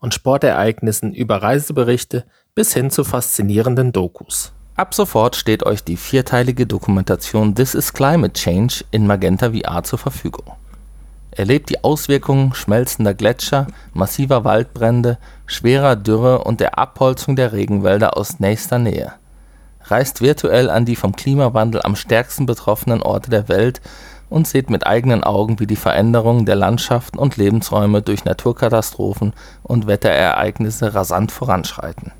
[0.00, 2.24] und Sportereignissen über Reiseberichte
[2.54, 4.52] bis hin zu faszinierenden Dokus.
[4.76, 9.98] Ab sofort steht euch die vierteilige Dokumentation This is Climate Change in Magenta VR zur
[9.98, 10.52] Verfügung.
[11.30, 18.40] Erlebt die Auswirkungen schmelzender Gletscher, massiver Waldbrände, schwerer Dürre und der Abholzung der Regenwälder aus
[18.40, 19.12] nächster Nähe.
[19.82, 23.80] Reist virtuell an die vom Klimawandel am stärksten betroffenen Orte der Welt
[24.28, 29.86] und seht mit eigenen Augen, wie die Veränderungen der Landschaften und Lebensräume durch Naturkatastrophen und
[29.86, 32.12] Wetterereignisse rasant voranschreiten.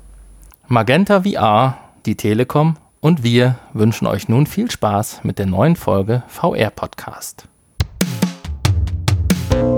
[0.67, 6.23] Magenta VR die Telekom und wir wünschen euch nun viel Spaß mit der neuen Folge
[6.27, 7.47] VR Podcast.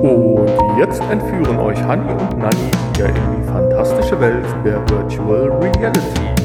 [0.02, 6.39] Und jetzt entführen euch Hanni und Nanni wieder in die fantastische Welt der Virtual Reality.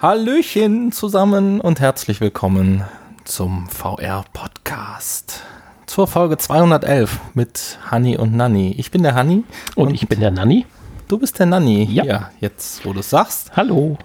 [0.00, 2.84] Hallöchen zusammen und herzlich willkommen
[3.24, 5.42] zum VR-Podcast.
[5.86, 8.76] Zur Folge 211 mit Hanni und Nanni.
[8.78, 9.42] Ich bin der Hanni.
[9.74, 10.66] Und, und, ich bin der Nanni.
[11.08, 11.82] Du bist der Nanni.
[11.90, 12.04] Ja.
[12.04, 13.56] ja jetzt, wo du es sagst.
[13.56, 13.98] Hallo.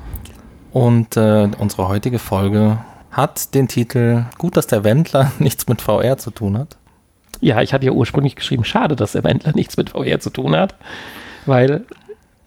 [0.71, 2.79] Und äh, unsere heutige Folge
[3.11, 6.75] hat den Titel Gut, dass der Wendler nichts mit VR zu tun hat.
[7.39, 10.55] Ja, ich hatte ja ursprünglich geschrieben, schade, dass der Wendler nichts mit VR zu tun
[10.55, 10.73] hat,
[11.45, 11.85] weil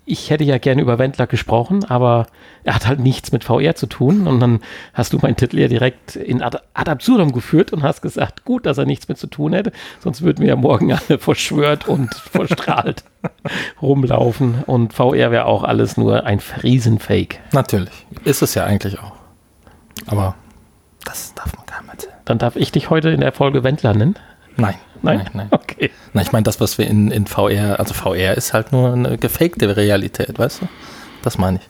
[0.08, 2.28] ich hätte ja gerne über Wendler gesprochen, aber
[2.62, 4.28] er hat halt nichts mit VR zu tun.
[4.28, 4.60] Und dann
[4.94, 8.66] hast du meinen Titel ja direkt in ad, ad absurdum geführt und hast gesagt, gut,
[8.66, 12.14] dass er nichts mit zu tun hätte, sonst würden wir ja morgen alle verschwört und
[12.14, 13.02] verstrahlt
[13.82, 14.62] rumlaufen.
[14.64, 17.40] Und VR wäre auch alles nur ein Riesenfake.
[17.52, 18.06] Natürlich.
[18.24, 19.16] Ist es ja eigentlich auch.
[20.06, 20.36] Aber
[21.04, 22.14] das darf man keinem erzählen.
[22.24, 24.14] Dann darf ich dich heute in der Folge Wendler nennen.
[24.56, 24.74] Nein.
[25.02, 25.48] Nein, nein, nein.
[25.50, 25.90] Okay.
[26.14, 29.18] Na, ich meine, das, was wir in, in VR, also VR ist halt nur eine
[29.18, 30.68] gefakte Realität, weißt du?
[31.22, 31.68] Das meine ich.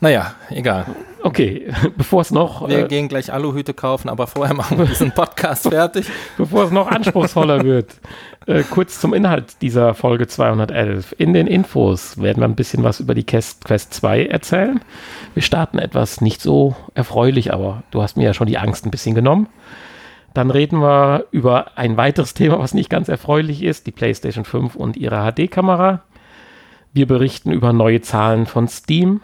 [0.00, 0.86] Naja, egal.
[1.22, 2.68] Okay, bevor es noch.
[2.68, 6.06] Wir äh, gehen gleich Aluhüte kaufen, aber vorher machen wir diesen Podcast fertig.
[6.36, 7.96] Bevor es noch anspruchsvoller wird.
[8.46, 11.16] Äh, kurz zum Inhalt dieser Folge 211.
[11.18, 14.80] In den Infos werden wir ein bisschen was über die Quest, Quest 2 erzählen.
[15.34, 18.92] Wir starten etwas nicht so erfreulich, aber du hast mir ja schon die Angst ein
[18.92, 19.48] bisschen genommen.
[20.34, 24.76] Dann reden wir über ein weiteres Thema, was nicht ganz erfreulich ist, die PlayStation 5
[24.76, 26.02] und ihre HD-Kamera.
[26.92, 29.20] Wir berichten über neue Zahlen von Steam.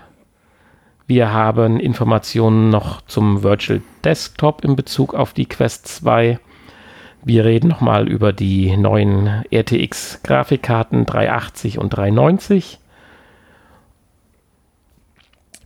[1.07, 6.39] Wir haben Informationen noch zum Virtual Desktop in Bezug auf die Quest 2.
[7.25, 12.79] Wir reden nochmal über die neuen RTX Grafikkarten 380 und 390.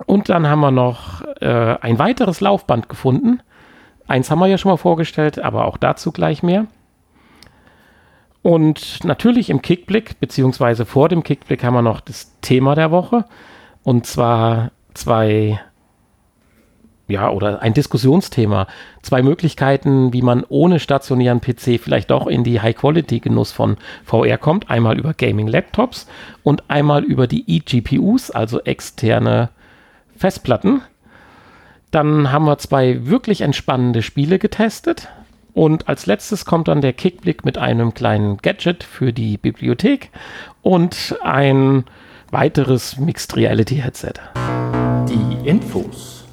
[0.06, 3.40] Und dann haben wir noch äh, ein weiteres Laufband gefunden,
[4.08, 6.66] Eins haben wir ja schon mal vorgestellt, aber auch dazu gleich mehr.
[8.42, 13.26] Und natürlich im Kickblick, beziehungsweise vor dem Kickblick haben wir noch das Thema der Woche.
[13.82, 15.60] Und zwar zwei,
[17.08, 18.66] ja, oder ein Diskussionsthema.
[19.02, 24.70] Zwei Möglichkeiten, wie man ohne stationären PC vielleicht doch in die High-Quality-Genuss von VR kommt.
[24.70, 26.06] Einmal über Gaming-Laptops
[26.42, 29.50] und einmal über die eGPUs, also externe
[30.16, 30.80] Festplatten.
[31.90, 35.08] Dann haben wir zwei wirklich entspannende Spiele getestet.
[35.54, 40.10] Und als letztes kommt dann der Kickblick mit einem kleinen Gadget für die Bibliothek
[40.62, 41.84] und ein
[42.30, 44.14] weiteres Mixed Reality Headset.
[45.08, 46.24] Die Infos.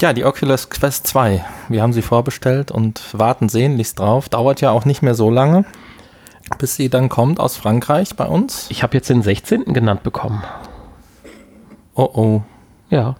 [0.00, 1.44] Ja, die Oculus Quest 2.
[1.68, 4.30] Wir haben sie vorbestellt und warten sehnlichst drauf.
[4.30, 5.66] Dauert ja auch nicht mehr so lange,
[6.58, 8.66] bis sie dann kommt aus Frankreich bei uns.
[8.70, 9.74] Ich habe jetzt den 16.
[9.74, 10.42] genannt bekommen.
[11.94, 12.42] Oh oh.
[12.88, 13.16] Ja.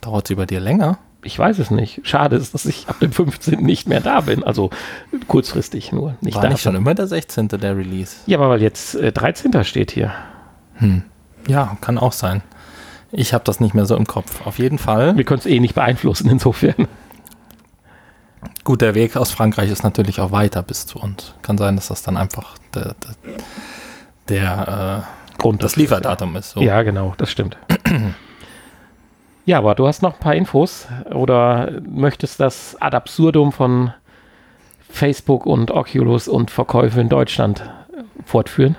[0.00, 0.98] Dauert sie bei dir länger?
[1.22, 2.00] Ich weiß es nicht.
[2.04, 3.60] Schade ist, dass ich ab dem 15.
[3.60, 4.44] nicht mehr da bin.
[4.44, 4.70] Also
[5.26, 6.14] kurzfristig nur.
[6.20, 7.48] Nicht War da nicht schon immer der 16.
[7.48, 8.16] der Release?
[8.26, 9.64] Ja, aber weil jetzt äh, 13.
[9.64, 10.12] steht hier.
[10.74, 11.02] Hm.
[11.48, 12.42] Ja, kann auch sein.
[13.10, 14.46] Ich habe das nicht mehr so im Kopf.
[14.46, 15.16] Auf jeden Fall.
[15.16, 16.86] Wir können es eh nicht beeinflussen, insofern.
[18.64, 21.34] Gut, der Weg aus Frankreich ist natürlich auch weiter bis zu uns.
[21.42, 23.34] Kann sein, dass das dann einfach der, der,
[24.28, 25.04] der
[25.34, 26.50] äh, Grund, das Lieferdatum ist.
[26.50, 26.60] So.
[26.60, 27.56] Ja, genau, das stimmt.
[29.48, 33.94] Ja, aber du hast noch ein paar Infos oder möchtest das ad absurdum von
[34.90, 37.62] Facebook und Oculus und Verkäufe in Deutschland
[38.26, 38.76] fortführen?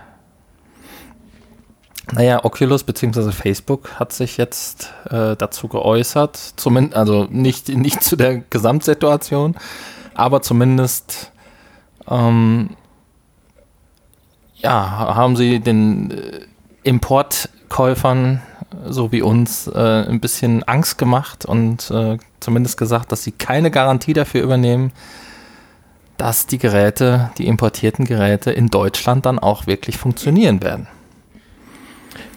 [2.11, 3.31] Naja, Oculus bzw.
[3.31, 9.55] Facebook hat sich jetzt äh, dazu geäußert, zumindest, also nicht, nicht zu der Gesamtsituation,
[10.13, 11.31] aber zumindest
[12.07, 12.75] ähm,
[14.57, 16.41] ja, haben sie den äh,
[16.83, 18.43] Importkäufern
[18.87, 23.71] so wie uns äh, ein bisschen Angst gemacht und äh, zumindest gesagt, dass sie keine
[23.71, 24.91] Garantie dafür übernehmen,
[26.17, 30.87] dass die Geräte, die importierten Geräte in Deutschland dann auch wirklich funktionieren werden.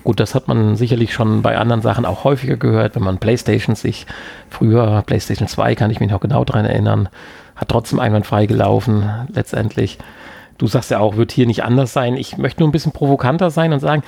[0.04, 3.76] Gut, das hat man sicherlich schon bei anderen Sachen auch häufiger gehört, wenn man Playstation
[3.76, 4.06] sich
[4.50, 7.08] früher, Playstation 2 kann ich mich noch genau daran erinnern,
[7.54, 9.98] hat trotzdem einwandfrei gelaufen letztendlich.
[10.58, 12.16] Du sagst ja auch, wird hier nicht anders sein.
[12.16, 14.02] Ich möchte nur ein bisschen provokanter sein und sagen,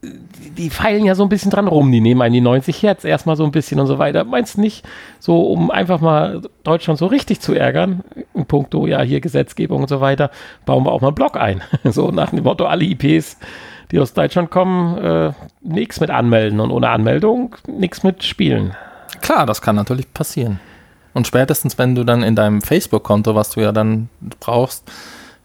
[0.00, 1.90] die feilen ja so ein bisschen dran rum.
[1.90, 4.24] Die nehmen einen die 90 Hertz erstmal so ein bisschen und so weiter.
[4.24, 4.84] Meinst du nicht,
[5.18, 8.04] so um einfach mal Deutschland so richtig zu ärgern,
[8.34, 10.30] in puncto, ja, hier Gesetzgebung und so weiter,
[10.66, 11.62] bauen wir auch mal einen Block ein.
[11.84, 13.38] so nach dem Motto, alle IPs,
[13.90, 18.74] die aus Deutschland kommen, äh, nichts mit anmelden und ohne Anmeldung nichts mit spielen.
[19.20, 20.60] Klar, das kann natürlich passieren.
[21.12, 24.08] Und spätestens, wenn du dann in deinem Facebook-Konto, was du ja dann
[24.38, 24.88] brauchst,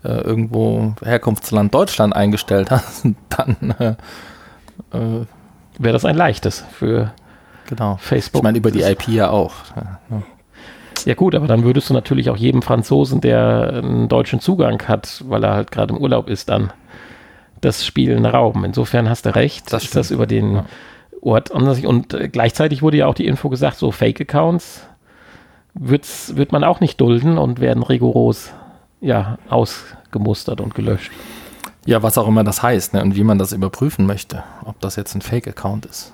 [0.03, 3.95] äh, irgendwo Herkunftsland Deutschland eingestellt hast, dann äh,
[4.93, 5.25] äh,
[5.79, 7.13] wäre das ein leichtes für
[7.67, 7.97] genau.
[7.97, 8.39] Facebook.
[8.39, 9.53] Ich meine, über die IP ja auch.
[9.75, 10.23] Ja,
[11.05, 15.23] ja, gut, aber dann würdest du natürlich auch jedem Franzosen, der einen deutschen Zugang hat,
[15.27, 16.71] weil er halt gerade im Urlaub ist, dann
[17.59, 18.63] das Spielen rauben.
[18.63, 20.65] Insofern hast du recht, das ist das über den ja.
[21.21, 21.83] Ort anders.
[21.83, 24.85] Und äh, gleichzeitig wurde ja auch die Info gesagt, so Fake-Accounts
[25.73, 28.51] wird man auch nicht dulden und werden rigoros
[29.01, 31.11] ja, ausgemustert und gelöscht.
[31.85, 34.95] Ja, was auch immer das heißt ne, und wie man das überprüfen möchte, ob das
[34.95, 36.13] jetzt ein Fake-Account ist.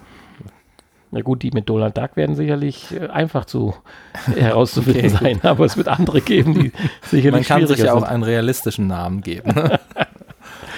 [1.12, 3.74] Na gut, die mit Donald Duck werden sicherlich äh, einfach zu
[4.36, 5.24] herauszufinden okay.
[5.24, 6.72] sein, aber es wird andere geben, die
[7.04, 9.54] sicherlich Man kann sich ja auch einen realistischen Namen geben.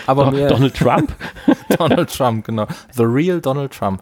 [0.08, 1.14] Aber Don Donald Trump?
[1.78, 2.66] Donald Trump, genau.
[2.92, 4.02] The real Donald Trump.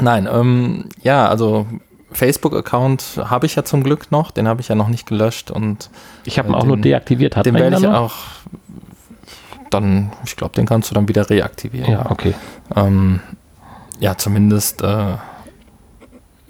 [0.00, 1.66] Nein, ähm, ja, also
[2.12, 5.90] Facebook-Account habe ich ja zum Glück noch, den habe ich ja noch nicht gelöscht und
[6.24, 7.36] ich habe ihn äh, auch nur deaktiviert.
[7.36, 8.14] Hat den werde ich auch
[9.70, 11.90] dann, ich glaube, den kannst du dann wieder reaktivieren.
[11.90, 12.34] Ja, okay.
[12.74, 13.20] Ähm,
[13.98, 15.16] ja, zumindest äh,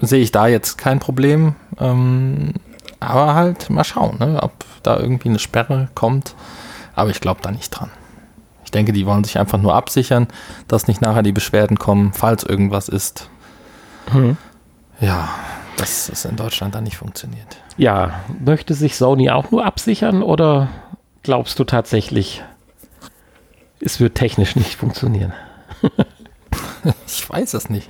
[0.01, 1.55] sehe ich da jetzt kein Problem.
[1.79, 2.55] Ähm,
[3.01, 4.53] aber halt mal schauen, ne, ob
[4.83, 6.35] da irgendwie eine Sperre kommt.
[6.95, 7.91] Aber ich glaube da nicht dran.
[8.65, 10.29] Ich denke, die wollen sich einfach nur absichern,
[10.69, 13.29] dass nicht nachher die Beschwerden kommen, falls irgendwas ist.
[14.13, 14.37] Mhm.
[15.01, 15.29] Ja,
[15.77, 17.57] dass es in Deutschland dann nicht funktioniert.
[17.79, 20.69] Ja, möchte sich Sony auch nur absichern oder
[21.23, 22.45] glaubst du tatsächlich,
[23.81, 25.33] es wird technisch nicht funktionieren.
[27.07, 27.89] ich weiß es nicht.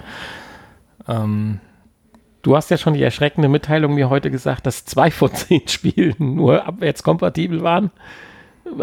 [1.08, 1.60] Ähm,
[2.42, 6.14] du hast ja schon die erschreckende Mitteilung mir heute gesagt, dass zwei von zehn Spielen
[6.18, 7.90] nur abwärtskompatibel waren.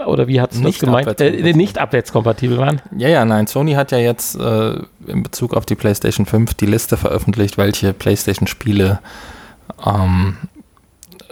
[0.06, 1.22] Oder wie hat es das gemeint?
[1.22, 2.82] Äh, nicht abwärtskompatibel waren?
[2.98, 3.48] Ja, ja, nein.
[3.48, 7.94] Sony hat ja jetzt äh, in Bezug auf die PlayStation 5 die Liste veröffentlicht, welche
[7.94, 9.00] PlayStation-Spiele
[9.86, 10.38] ähm,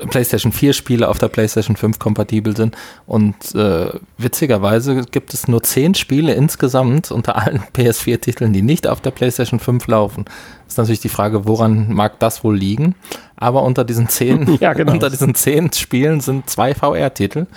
[0.10, 2.76] PlayStation 4 Spiele auf der PlayStation 5 kompatibel sind.
[3.06, 9.02] Und äh, witzigerweise gibt es nur 10 Spiele insgesamt unter allen PS4-Titeln, die nicht auf
[9.02, 10.26] der PlayStation 5 laufen.
[10.68, 12.96] Ist natürlich die Frage, woran mag das wohl liegen?
[13.36, 14.92] Aber unter diesen 10, ja, genau.
[14.92, 17.48] unter diesen 10 Spielen sind zwei VR-Titel.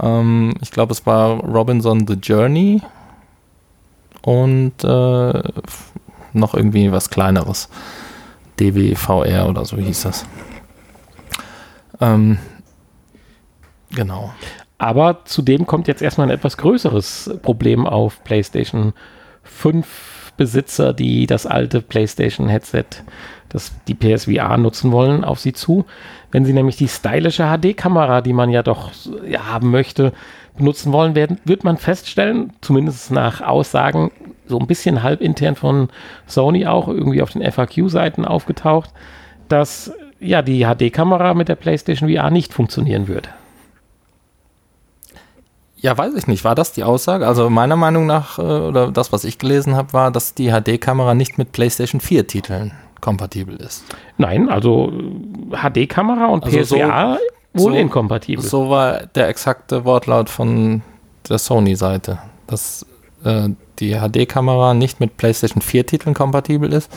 [0.00, 2.82] Ähm, ich glaube, es war Robinson The Journey
[4.22, 5.42] und äh,
[6.32, 7.68] noch irgendwie was kleineres.
[8.58, 10.26] DWVR oder so hieß das.
[12.00, 12.38] Ähm,
[13.90, 14.32] genau.
[14.78, 18.92] Aber zudem kommt jetzt erstmal ein etwas größeres Problem auf PlayStation
[19.42, 22.84] 5 Besitzer, die das alte PlayStation Headset,
[23.48, 25.84] das die PSVR nutzen wollen, auf sie zu.
[26.30, 28.92] Wenn sie nämlich die stylische HD-Kamera, die man ja doch
[29.26, 30.12] ja, haben möchte,
[30.56, 34.12] benutzen wollen, werden, wird man feststellen, zumindest nach Aussagen,
[34.46, 35.88] so ein bisschen halb intern von
[36.26, 38.90] Sony auch irgendwie auf den FAQ-Seiten aufgetaucht,
[39.48, 43.28] dass ja, die HD-Kamera mit der PlayStation VR nicht funktionieren würde.
[45.80, 46.44] Ja, weiß ich nicht.
[46.44, 47.26] War das die Aussage?
[47.26, 51.14] Also meiner Meinung nach, äh, oder das, was ich gelesen habe, war, dass die HD-Kamera
[51.14, 53.84] nicht mit PlayStation 4-Titeln kompatibel ist.
[54.16, 54.92] Nein, also
[55.52, 57.18] HD-Kamera und also PSVR
[57.54, 58.44] so, wohl so, inkompatibel.
[58.44, 60.82] So war der exakte Wortlaut von
[61.28, 62.84] der Sony-Seite, dass
[63.22, 66.90] äh, die HD-Kamera nicht mit PlayStation 4-Titeln kompatibel ist.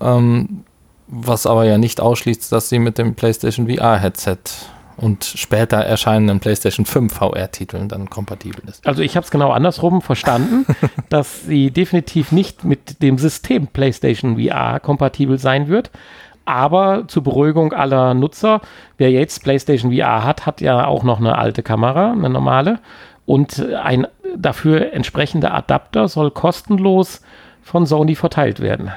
[0.00, 0.64] Ähm,
[1.08, 4.38] was aber ja nicht ausschließt, dass sie mit dem PlayStation VR-Headset
[4.98, 8.86] und später erscheinenden PlayStation 5 VR-Titeln dann kompatibel ist.
[8.86, 10.66] Also ich habe es genau andersrum verstanden,
[11.08, 15.90] dass sie definitiv nicht mit dem System PlayStation VR kompatibel sein wird.
[16.44, 18.60] Aber zur Beruhigung aller Nutzer,
[18.96, 22.80] wer jetzt PlayStation VR hat, hat ja auch noch eine alte Kamera, eine normale.
[23.26, 27.20] Und ein dafür entsprechender Adapter soll kostenlos
[27.62, 28.90] von Sony verteilt werden.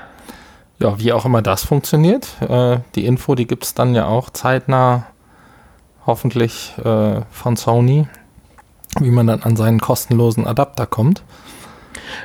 [0.81, 2.41] Ja, wie auch immer das funktioniert.
[2.41, 5.05] Äh, die Info, die gibt es dann ja auch zeitnah,
[6.07, 8.07] hoffentlich äh, von Sony,
[8.99, 11.21] wie man dann an seinen kostenlosen Adapter kommt.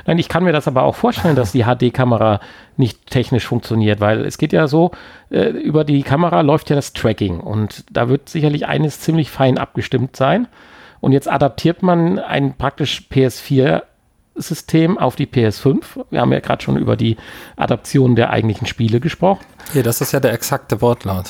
[0.07, 2.39] Nein, ich kann mir das aber auch vorstellen, dass die HD-Kamera
[2.77, 4.89] nicht technisch funktioniert, weil es geht ja so,
[5.29, 9.59] äh, über die Kamera läuft ja das Tracking und da wird sicherlich eines ziemlich fein
[9.59, 10.47] abgestimmt sein.
[10.99, 13.83] Und jetzt adaptiert man ein praktisch PS4
[14.37, 16.05] System auf die PS5.
[16.09, 17.17] Wir haben ja gerade schon über die
[17.55, 19.45] Adaption der eigentlichen Spiele gesprochen.
[19.73, 21.29] Ja, das ist ja der exakte Wortlaut,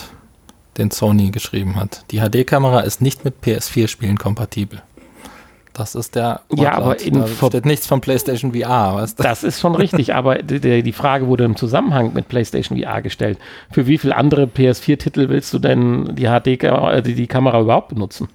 [0.77, 2.03] den Sony geschrieben hat.
[2.11, 4.81] Die HD-Kamera ist nicht mit PS4-Spielen kompatibel.
[5.77, 6.65] Das ist der Wortlaut.
[6.65, 8.95] Ja, aber in da steht nichts von PlayStation VR.
[8.95, 9.23] Weißt du?
[9.23, 13.37] Das ist schon richtig, aber die, die, Frage wurde im Zusammenhang mit PlayStation VR gestellt.
[13.71, 17.89] Für wie viele andere PS4-Titel willst du denn die HD, äh, die, die Kamera überhaupt
[17.89, 18.27] benutzen?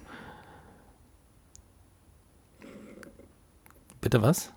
[3.99, 4.52] Bitte was?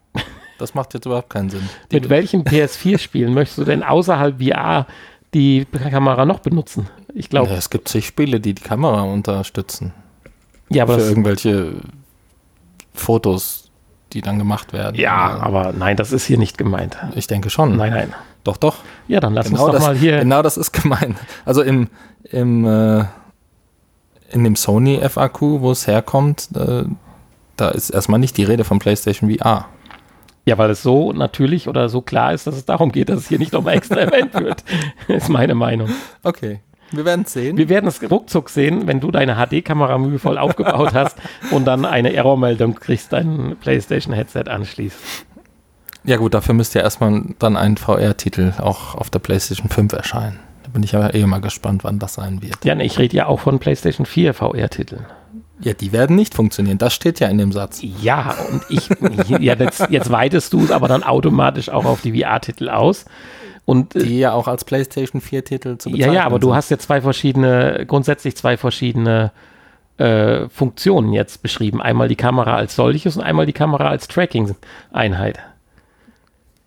[0.58, 1.68] Das macht jetzt überhaupt keinen Sinn.
[1.90, 4.86] Die Mit welchen PS4-Spielen möchtest du denn außerhalb VR
[5.34, 6.88] die Kamera noch benutzen?
[7.14, 7.50] Ich glaube.
[7.50, 9.92] Ja, es gibt zig Spiele, die die Kamera unterstützen.
[10.68, 10.98] Ja, aber.
[10.98, 11.74] Für irgendwelche
[12.94, 13.70] Fotos,
[14.12, 14.96] die dann gemacht werden.
[14.96, 16.96] Ja, aber nein, das ist hier nicht gemeint.
[17.14, 17.76] Ich denke schon.
[17.76, 18.14] Nein, nein.
[18.44, 18.76] Doch, doch.
[19.08, 20.20] Ja, dann lass genau uns doch das, mal hier.
[20.20, 21.16] Genau das ist gemeint.
[21.44, 21.88] Also im,
[22.30, 23.04] im, äh,
[24.30, 26.84] in dem Sony FAQ, wo es herkommt, äh,
[27.56, 29.68] da ist erstmal nicht die Rede von PlayStation VR.
[30.46, 33.28] Ja, weil es so natürlich oder so klar ist, dass es darum geht, dass es
[33.28, 34.62] hier nicht nochmal extra erwähnt wird.
[35.08, 35.90] ist meine Meinung.
[36.22, 36.60] Okay.
[36.92, 37.56] Wir werden es sehen.
[37.56, 41.18] Wir werden es ruckzuck sehen, wenn du deine HD-Kamera mühevoll aufgebaut hast
[41.50, 44.96] und dann eine Errormeldung kriegst, dein PlayStation-Headset anschließt.
[46.04, 50.38] Ja gut, dafür müsste ja erstmal dann ein VR-Titel auch auf der PlayStation 5 erscheinen.
[50.62, 52.64] Da bin ich aber eh mal gespannt, wann das sein wird.
[52.64, 55.06] Ja, ich rede ja auch von PlayStation 4 VR-Titeln.
[55.60, 56.78] Ja, die werden nicht funktionieren.
[56.78, 57.80] Das steht ja in dem Satz.
[58.02, 58.88] Ja, und ich,
[59.28, 63.06] ja, jetzt, jetzt weitest du es aber dann automatisch auch auf die VR-Titel aus.
[63.64, 66.44] Und, äh, die ja auch als PlayStation 4-Titel zu bezeichnen Ja, ja, aber sind.
[66.44, 69.32] du hast ja zwei verschiedene, grundsätzlich zwei verschiedene
[69.96, 71.80] äh, Funktionen jetzt beschrieben.
[71.80, 75.38] Einmal die Kamera als solches und einmal die Kamera als Tracking-Einheit.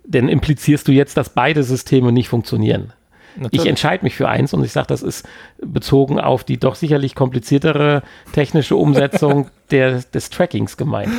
[0.04, 2.94] Denn implizierst du jetzt, dass beide Systeme nicht funktionieren?
[3.36, 3.64] Natürlich.
[3.64, 5.28] Ich entscheide mich für eins und ich sage, das ist
[5.62, 11.12] bezogen auf die doch sicherlich kompliziertere technische Umsetzung der, des Trackings gemeint.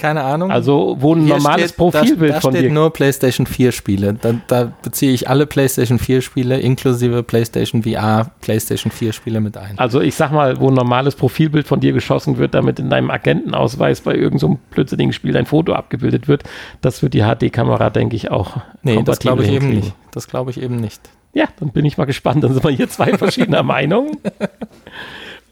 [0.00, 0.50] Keine Ahnung.
[0.50, 4.14] Also, wo ein Hier normales steht, Profilbild da, da von steht nur PlayStation 4 Spiele.
[4.14, 9.58] Da, da, beziehe ich alle PlayStation 4 Spiele inklusive PlayStation VR, PlayStation 4 Spiele mit
[9.58, 9.78] ein.
[9.78, 13.10] Also, ich sag mal, wo ein normales Profilbild von dir geschossen wird, damit in deinem
[13.10, 16.44] Agentenausweis bei irgendeinem so blödsinnigen Spiel dein Foto abgebildet wird,
[16.80, 18.56] das wird die HD-Kamera, denke ich, auch.
[18.82, 19.92] Nee, das glaube ich eben nicht.
[20.10, 21.00] Das glaube ich eben nicht.
[21.32, 22.42] Ja, dann bin ich mal gespannt.
[22.42, 24.18] Dann sind wir hier zwei verschiedener Meinungen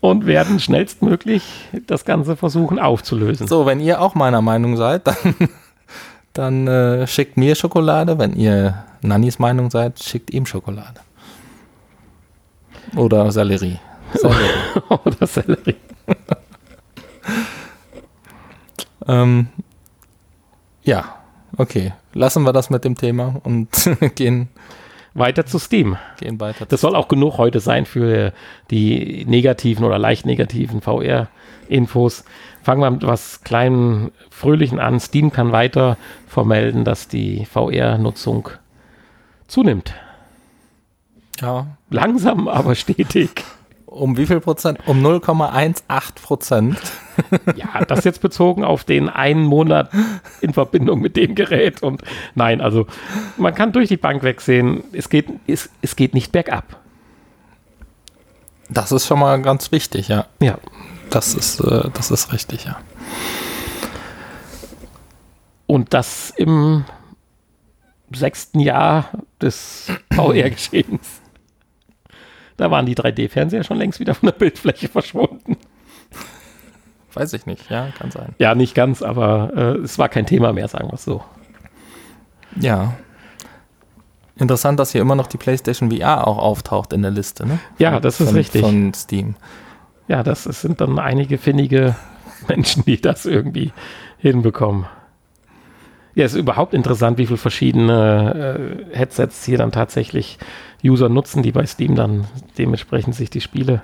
[0.01, 1.43] und werden schnellstmöglich
[1.87, 3.47] das Ganze versuchen aufzulösen.
[3.47, 5.35] So, wenn ihr auch meiner Meinung seid, dann,
[6.33, 8.19] dann äh, schickt mir Schokolade.
[8.19, 11.01] Wenn ihr Nannys Meinung seid, schickt ihm Schokolade.
[12.97, 13.31] Oder.
[13.31, 13.79] Sellerie.
[15.05, 15.77] Oder Sellerie.
[19.07, 19.49] ähm,
[20.83, 21.05] ja,
[21.59, 21.93] okay.
[22.19, 23.69] Lassen wir das mit dem Thema und
[24.17, 24.49] gehen
[25.15, 25.97] weiter zu Steam.
[26.19, 26.67] Gehen weiter.
[26.67, 28.33] Das soll auch genug heute sein für
[28.73, 32.25] die negativen oder leicht negativen VR-Infos.
[32.61, 34.99] Fangen wir mit was kleinen, fröhlichen an.
[34.99, 35.97] Steam kann weiter
[36.27, 38.49] vermelden, dass die VR-Nutzung
[39.47, 39.95] zunimmt.
[41.41, 41.69] Ja.
[41.89, 43.45] Langsam, aber stetig.
[43.91, 44.81] Um wie viel Prozent?
[44.87, 46.79] Um 0,18 Prozent.
[47.57, 49.91] ja, das jetzt bezogen auf den einen Monat
[50.43, 51.83] in Verbindung mit dem Gerät.
[51.83, 52.03] Und
[52.35, 52.87] nein, also
[53.39, 56.79] man kann durch die Bank wegsehen, es geht, es, es geht nicht bergab.
[58.69, 60.27] Das ist schon mal ganz wichtig, ja.
[60.41, 60.59] Ja.
[61.09, 62.79] Das ist, äh, das ist richtig, ja.
[65.67, 66.85] Und das im
[68.13, 71.23] sechsten Jahr des VR-Geschehens.
[72.59, 75.57] Da waren die 3D-Fernseher schon längst wieder von der Bildfläche verschwunden.
[77.15, 78.35] Weiß ich nicht, ja, kann sein.
[78.39, 81.23] Ja, nicht ganz, aber äh, es war kein Thema mehr, sagen wir es so.
[82.61, 82.97] Ja.
[84.37, 87.59] Interessant, dass hier immer noch die PlayStation VR auch auftaucht in der Liste, ne?
[87.79, 88.61] Ja, das ist von, richtig.
[88.61, 89.37] Von Steam.
[90.09, 91.97] Ja, das, das sind dann einige findige
[92.49, 93.73] Menschen, die das irgendwie
[94.19, 94.87] hinbekommen.
[96.19, 100.37] Ja, es ist überhaupt interessant, wie viele verschiedene äh, Headsets hier dann tatsächlich
[100.85, 102.25] User nutzen, die bei Steam dann
[102.59, 103.83] dementsprechend sich die Spiele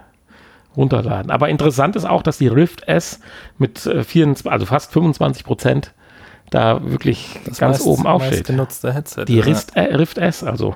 [0.76, 1.30] runterladen.
[1.30, 3.20] Aber interessant ist auch, dass die Rift S
[3.56, 5.92] mit äh, 24, also fast 25 Prozent
[6.50, 8.48] da wirklich das ganz meist, oben aufsteht.
[8.82, 10.74] Headset, die Rift, äh, Rift S, also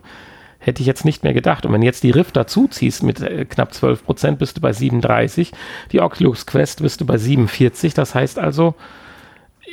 [0.61, 1.67] Hätte ich jetzt nicht mehr gedacht.
[1.67, 4.73] Und wenn jetzt die Rift dazu ziehst mit äh, knapp 12 Prozent, bist du bei
[4.73, 5.53] 37.
[5.91, 7.95] Die Oculus Quest bist du bei 47.
[7.95, 8.75] Das heißt also,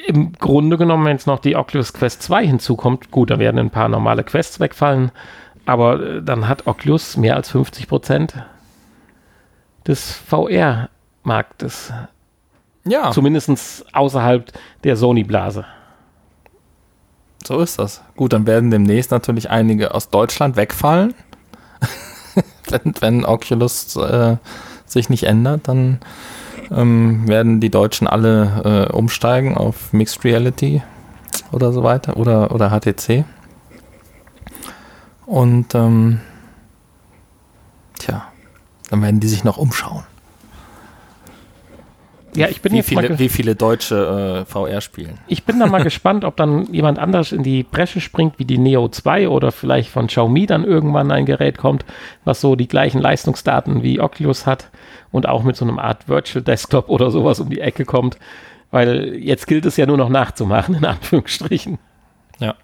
[0.06, 3.70] im Grunde genommen, wenn jetzt noch die Oculus Quest 2 hinzukommt, gut, da werden ein
[3.72, 5.12] paar normale Quests wegfallen,
[5.66, 8.34] aber äh, dann hat Oculus mehr als 50 Prozent
[9.88, 11.94] des VR-Marktes.
[12.86, 13.12] Ja.
[13.12, 14.52] Zumindest außerhalb
[14.84, 15.66] der Sony-Blase.
[17.44, 18.02] So ist das.
[18.16, 21.14] Gut, dann werden demnächst natürlich einige aus Deutschland wegfallen.
[22.70, 24.38] wenn, wenn Oculus äh,
[24.86, 26.00] sich nicht ändert, dann
[26.72, 30.82] ähm, werden die Deutschen alle äh, umsteigen auf Mixed Reality
[31.52, 33.26] oder so weiter oder, oder HTC.
[35.26, 36.22] Und ähm,
[38.00, 38.26] tja,
[38.90, 40.04] dann werden die sich noch umschauen.
[42.36, 45.20] Ja, ich bin wie jetzt viele, mal wie viele Deutsche äh, VR spielen.
[45.28, 48.58] Ich bin da mal gespannt, ob dann jemand anders in die Bresche springt, wie die
[48.58, 51.86] Neo 2 oder vielleicht von Xiaomi dann irgendwann ein Gerät kommt,
[52.24, 54.70] was so die gleichen Leistungsdaten wie Oculus hat
[55.12, 58.18] und auch mit so einem Art Virtual Desktop oder sowas um die Ecke kommt.
[58.72, 61.78] Weil jetzt gilt es ja nur noch nachzumachen, in Anführungsstrichen.
[62.40, 62.56] Ja.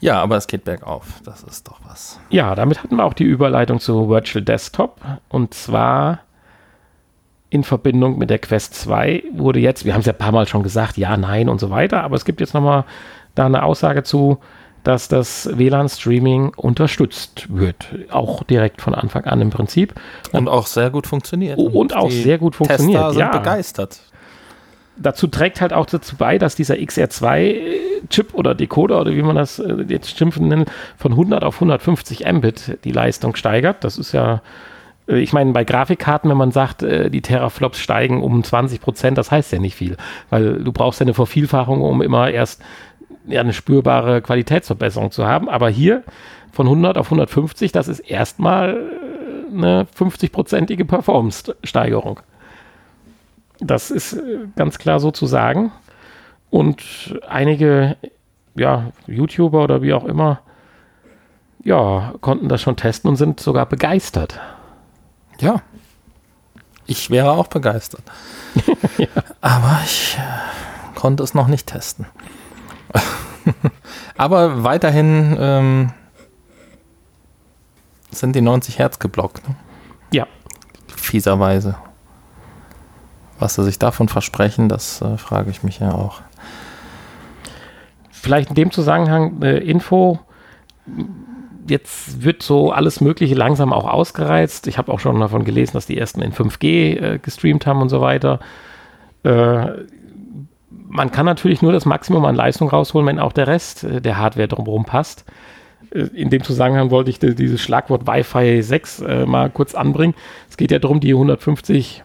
[0.00, 1.20] Ja, aber es geht bergauf.
[1.24, 2.18] Das ist doch was.
[2.30, 4.98] Ja, damit hatten wir auch die Überleitung zu Virtual Desktop.
[5.28, 6.20] Und zwar
[7.50, 10.46] in Verbindung mit der Quest 2 wurde jetzt, wir haben es ja ein paar Mal
[10.46, 12.84] schon gesagt, ja, nein und so weiter, aber es gibt jetzt nochmal
[13.34, 14.38] da eine Aussage zu,
[14.84, 17.88] dass das WLAN-Streaming unterstützt wird.
[18.10, 19.94] Auch direkt von Anfang an im Prinzip.
[20.32, 21.58] Und auch sehr gut funktioniert.
[21.58, 22.98] Und, auch die sehr gut funktioniert.
[22.98, 23.36] Tester sind ja.
[23.36, 24.00] begeistert.
[24.96, 29.58] Dazu trägt halt auch dazu bei, dass dieser XR2-Chip oder Decoder oder wie man das
[29.58, 33.82] äh, jetzt schimpfen nennt, von 100 auf 150 Mbit die Leistung steigert.
[33.84, 34.42] Das ist ja
[35.16, 39.30] ich meine, bei Grafikkarten, wenn man sagt, äh, die Teraflops steigen um 20 Prozent, das
[39.30, 39.96] heißt ja nicht viel,
[40.30, 42.62] weil du brauchst ja eine Vervielfachung, um immer erst
[43.28, 45.48] eine spürbare Qualitätsverbesserung zu haben.
[45.48, 46.02] Aber hier
[46.52, 52.20] von 100 auf 150, das ist erstmal äh, eine 50-prozentige Performance-Steigerung.
[53.60, 54.18] Das ist
[54.56, 55.72] ganz klar so zu sagen.
[56.48, 57.96] Und einige
[58.54, 60.40] ja, YouTuber oder wie auch immer,
[61.62, 64.40] ja, konnten das schon testen und sind sogar begeistert.
[65.40, 65.62] Ja.
[66.86, 68.02] Ich wäre auch begeistert.
[68.98, 69.06] Ja.
[69.40, 72.06] Aber ich äh, konnte es noch nicht testen.
[74.16, 75.92] Aber weiterhin ähm,
[78.10, 79.48] sind die 90 Hertz geblockt.
[79.48, 79.54] Ne?
[80.12, 80.26] Ja.
[80.94, 81.76] Fieserweise.
[83.38, 86.20] Was sie sich davon versprechen, das äh, frage ich mich ja auch.
[88.10, 90.18] Vielleicht in dem Zusammenhang äh, Info.
[91.68, 94.66] Jetzt wird so alles Mögliche langsam auch ausgereizt.
[94.66, 97.88] Ich habe auch schon davon gelesen, dass die ersten in 5G äh, gestreamt haben und
[97.90, 98.40] so weiter.
[99.24, 99.66] Äh,
[100.88, 104.16] man kann natürlich nur das Maximum an Leistung rausholen, wenn auch der Rest äh, der
[104.18, 105.24] Hardware drumherum passt.
[105.92, 110.14] Äh, In dem Zusammenhang wollte ich die- dieses Schlagwort Wi-Fi 6 äh, mal kurz anbringen.
[110.48, 112.02] Es geht ja darum, die 150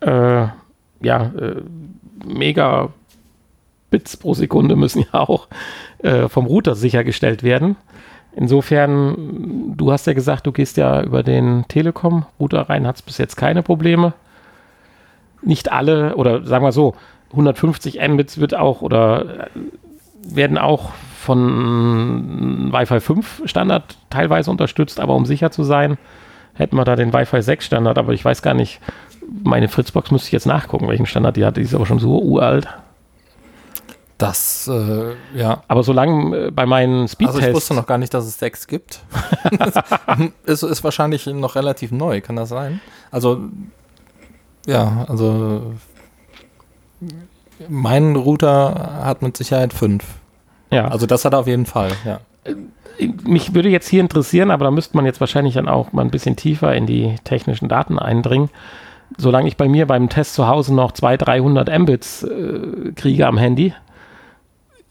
[0.00, 0.46] äh,
[1.02, 1.32] ja,
[2.24, 5.48] Megabits pro Sekunde müssen ja auch
[6.28, 7.76] vom Router sichergestellt werden.
[8.36, 13.18] Insofern, du hast ja gesagt, du gehst ja über den Telekom-Router rein, hat es bis
[13.18, 14.12] jetzt keine Probleme.
[15.42, 16.94] Nicht alle, oder sagen wir so,
[17.30, 25.14] 150 Mbits wird auch oder äh, werden auch von Wi-Fi 5 Standard teilweise unterstützt, aber
[25.14, 25.96] um sicher zu sein,
[26.54, 28.80] hätten wir da den Wi-Fi 6 Standard, aber ich weiß gar nicht,
[29.42, 32.20] meine Fritzbox müsste ich jetzt nachgucken, welchen Standard die hat, die ist aber schon so
[32.20, 32.68] uralt.
[34.18, 35.62] Das, äh, ja.
[35.66, 38.66] Aber solange äh, bei meinen Also Speedtests ich wusste noch gar nicht, dass es sechs
[38.66, 39.00] gibt.
[40.46, 42.80] es ist wahrscheinlich noch relativ neu, kann das sein?
[43.10, 43.40] Also,
[44.66, 45.74] ja, also
[47.68, 50.04] mein Router hat mit Sicherheit fünf.
[50.70, 52.20] ja, Also das hat er auf jeden Fall, ja.
[53.24, 56.10] mich würde jetzt hier interessieren, aber da müsste man jetzt wahrscheinlich dann auch mal ein
[56.10, 58.50] bisschen tiefer in die technischen Daten eindringen.
[59.16, 63.38] Solange ich bei mir beim Test zu Hause noch 200, 300 Mbits äh, kriege am
[63.38, 63.74] Handy,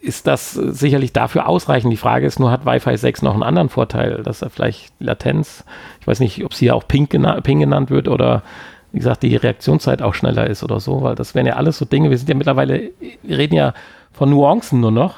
[0.03, 1.91] ist das äh, sicherlich dafür ausreichend.
[1.91, 5.63] Die Frage ist nur, hat Wi-Fi 6 noch einen anderen Vorteil, dass er vielleicht Latenz,
[6.01, 8.43] ich weiß nicht, ob es hier auch Ping, gena Ping genannt wird oder
[8.91, 11.85] wie gesagt, die Reaktionszeit auch schneller ist oder so, weil das wären ja alles so
[11.85, 12.91] Dinge, wir sind ja mittlerweile,
[13.23, 13.73] wir reden ja
[14.11, 15.15] von Nuancen nur noch.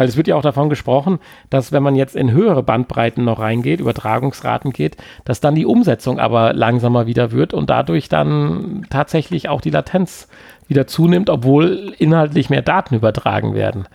[0.00, 1.18] Weil es wird ja auch davon gesprochen,
[1.50, 6.18] dass wenn man jetzt in höhere Bandbreiten noch reingeht, Übertragungsraten geht, dass dann die Umsetzung
[6.18, 10.28] aber langsamer wieder wird und dadurch dann tatsächlich auch die Latenz
[10.68, 13.88] wieder zunimmt, obwohl inhaltlich mehr Daten übertragen werden.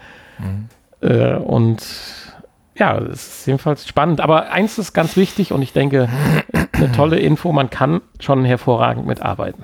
[1.02, 1.82] Äh, und
[2.76, 4.22] ja, es ist jedenfalls spannend.
[4.22, 6.08] Aber eins ist ganz wichtig und ich denke,
[6.74, 9.64] eine tolle Info, man kann schon hervorragend mitarbeiten.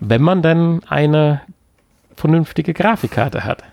[0.00, 1.40] Wenn man denn eine
[2.16, 3.64] vernünftige Grafikkarte hat.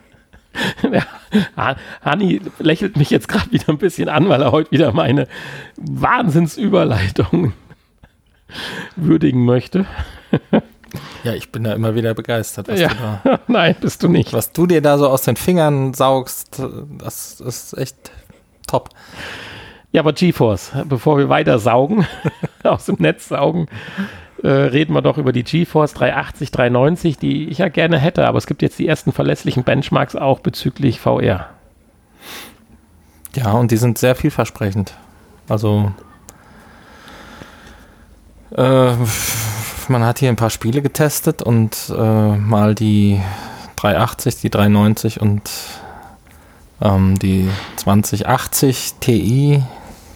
[1.58, 5.28] Ja, Hani lächelt mich jetzt gerade wieder ein bisschen an, weil er heute wieder meine
[5.76, 7.52] Wahnsinnsüberleitung
[8.96, 9.86] würdigen möchte.
[11.24, 12.70] Ja, ich bin da immer wieder begeistert.
[12.70, 13.20] ja.
[13.24, 14.32] Da, Nein, bist du nicht.
[14.32, 16.62] Was du dir da so aus den Fingern saugst,
[17.00, 18.12] das ist echt
[18.68, 18.90] top.
[19.92, 22.06] Ja, aber GeForce, bevor wir weiter saugen,
[22.64, 23.68] aus dem Netz saugen,
[24.46, 28.38] äh, reden wir doch über die GeForce 380, 390, die ich ja gerne hätte, aber
[28.38, 31.48] es gibt jetzt die ersten verlässlichen Benchmarks auch bezüglich VR.
[33.36, 34.94] Ja, und die sind sehr vielversprechend.
[35.50, 35.92] Also
[38.56, 38.94] äh,
[39.88, 43.20] man hat hier ein paar Spiele getestet und äh, mal die
[43.78, 45.42] 380, die 390 und
[46.82, 49.64] ähm, die 2080 Ti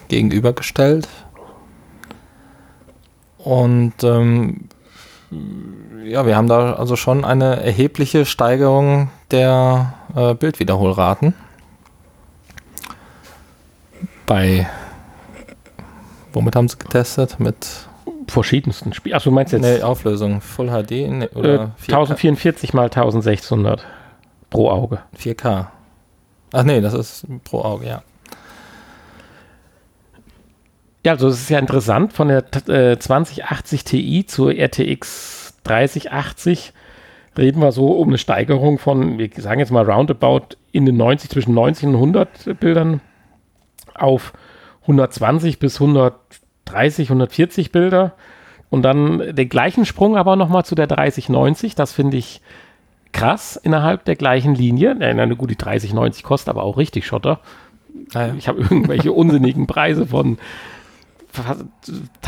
[0.07, 1.07] gegenübergestellt.
[3.39, 4.69] Und ähm,
[6.03, 11.33] ja, wir haben da also schon eine erhebliche Steigerung der äh, Bildwiederholraten.
[14.25, 14.67] Bei,
[16.33, 17.39] womit haben sie getestet?
[17.39, 17.87] Mit
[18.27, 19.15] verschiedensten Spielen.
[19.15, 19.61] Achso, du meinst jetzt?
[19.61, 23.83] Nee, Auflösung, Full HD ne, oder äh, 1044 mal 1600
[24.49, 24.99] pro Auge.
[25.17, 25.67] 4K.
[26.53, 28.03] Ach nee, das ist pro Auge, ja.
[31.09, 36.71] Ja, also es ist ja interessant, von der äh, 2080 Ti zur RTX 3080
[37.35, 41.31] reden wir so um eine Steigerung von, wir sagen jetzt mal roundabout in den 90,
[41.31, 43.01] zwischen 90 und 100 Bildern
[43.95, 44.33] auf
[44.83, 48.13] 120 bis 130, 140 Bilder.
[48.69, 51.73] Und dann den gleichen Sprung aber nochmal zu der 3090.
[51.73, 52.39] Das finde ich
[53.13, 54.95] krass innerhalb der gleichen Linie.
[54.95, 57.39] Na, gut, die 3090 kostet aber auch richtig Schotter.
[58.13, 58.31] Ja.
[58.37, 60.37] Ich habe irgendwelche unsinnigen Preise von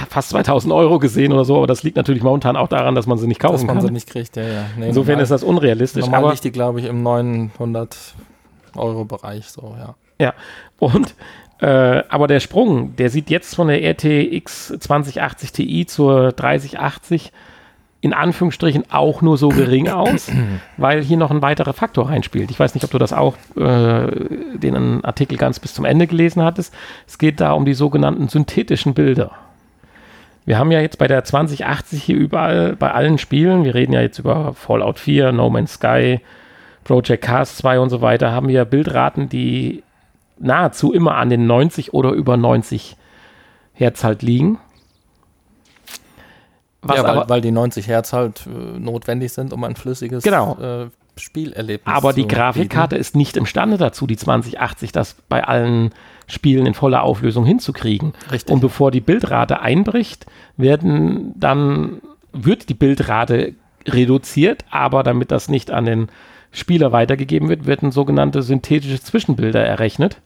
[0.10, 3.18] fast 2000 Euro gesehen oder so, aber das liegt natürlich momentan auch daran, dass man
[3.18, 3.86] sie nicht kaufen dass man kann.
[3.86, 4.66] sie nicht kriegt, ja, ja.
[4.78, 6.06] Nee, Insofern normal, ist das unrealistisch.
[6.06, 7.96] Normal aber liegt die, glaube ich, im 900
[8.76, 9.96] Euro Bereich, so, ja.
[10.20, 10.34] Ja,
[10.80, 11.16] und
[11.60, 17.32] äh, aber der Sprung, der sieht jetzt von der RTX 2080 Ti zur 3080
[18.02, 20.30] in Anführungsstrichen auch nur so gering aus,
[20.78, 22.50] weil hier noch ein weiterer Faktor reinspielt.
[22.50, 24.08] Ich weiß nicht, ob du das auch, äh,
[24.58, 26.74] den Artikel ganz bis zum Ende gelesen hattest.
[27.08, 29.32] Es geht da um die sogenannten synthetischen Bilder.
[30.46, 34.02] Wir haben ja jetzt bei der 2080 hier überall, bei allen Spielen, wir reden ja
[34.02, 36.20] jetzt über Fallout 4, No Man's Sky,
[36.84, 39.84] Project Cars 2 und so weiter, haben wir Bildraten, die
[40.40, 42.98] nahezu immer an den 90 oder über 90
[43.76, 44.58] Hertz halt liegen.
[46.82, 50.24] Was ja, weil, aber, weil die 90 Hertz halt äh, notwendig sind, um ein flüssiges
[50.24, 50.58] genau.
[50.60, 53.02] äh, Spielerlebnis Aber die Grafikkarte bieten.
[53.02, 55.92] ist nicht imstande dazu, die 2080 das bei allen
[56.28, 58.14] Spielen in voller Auflösung hinzukriegen.
[58.32, 58.52] Richtig.
[58.52, 60.26] Und bevor die Bildrate einbricht,
[60.58, 62.02] werden dann
[62.34, 63.54] wird die Bildrate
[63.88, 66.08] reduziert, aber damit das nicht an den
[66.52, 70.18] Spieler weitergegeben wird, werden sogenannte synthetische Zwischenbilder errechnet,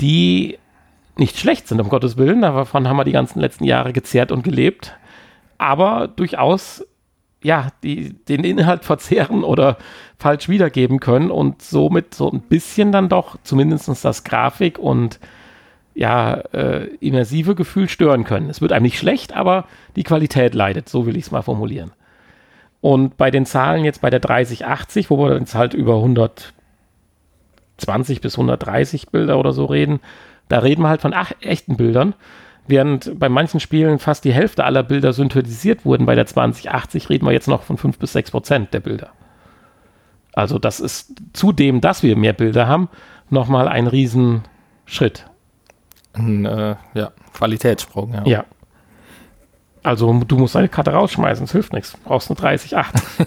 [0.00, 0.58] die
[1.16, 2.42] nicht schlecht sind, um Gottes Willen.
[2.42, 4.94] Davon haben wir die ganzen letzten Jahre gezehrt und gelebt
[5.62, 6.84] aber durchaus
[7.42, 9.78] ja, die, den Inhalt verzehren oder
[10.18, 15.18] falsch wiedergeben können und somit so ein bisschen dann doch zumindest das Grafik und
[15.94, 18.48] ja, äh, immersive Gefühl stören können.
[18.48, 21.90] Es wird einem nicht schlecht, aber die Qualität leidet, so will ich es mal formulieren.
[22.80, 28.36] Und bei den Zahlen jetzt bei der 3080, wo wir jetzt halt über 120 bis
[28.36, 30.00] 130 Bilder oder so reden,
[30.48, 32.14] da reden wir halt von ach, echten Bildern.
[32.66, 37.26] Während bei manchen Spielen fast die Hälfte aller Bilder synthetisiert wurden, bei der 2080 reden
[37.26, 39.10] wir jetzt noch von 5 bis 6 Prozent der Bilder.
[40.32, 42.88] Also das ist zudem, dass wir mehr Bilder haben,
[43.30, 45.26] nochmal ein Riesenschritt.
[46.14, 48.24] Ein äh, ja, Qualitätssprung, ja.
[48.26, 48.44] Ja.
[49.82, 51.92] Also du musst deine Karte rausschmeißen, es hilft nichts.
[51.92, 53.26] Du brauchst eine 3080.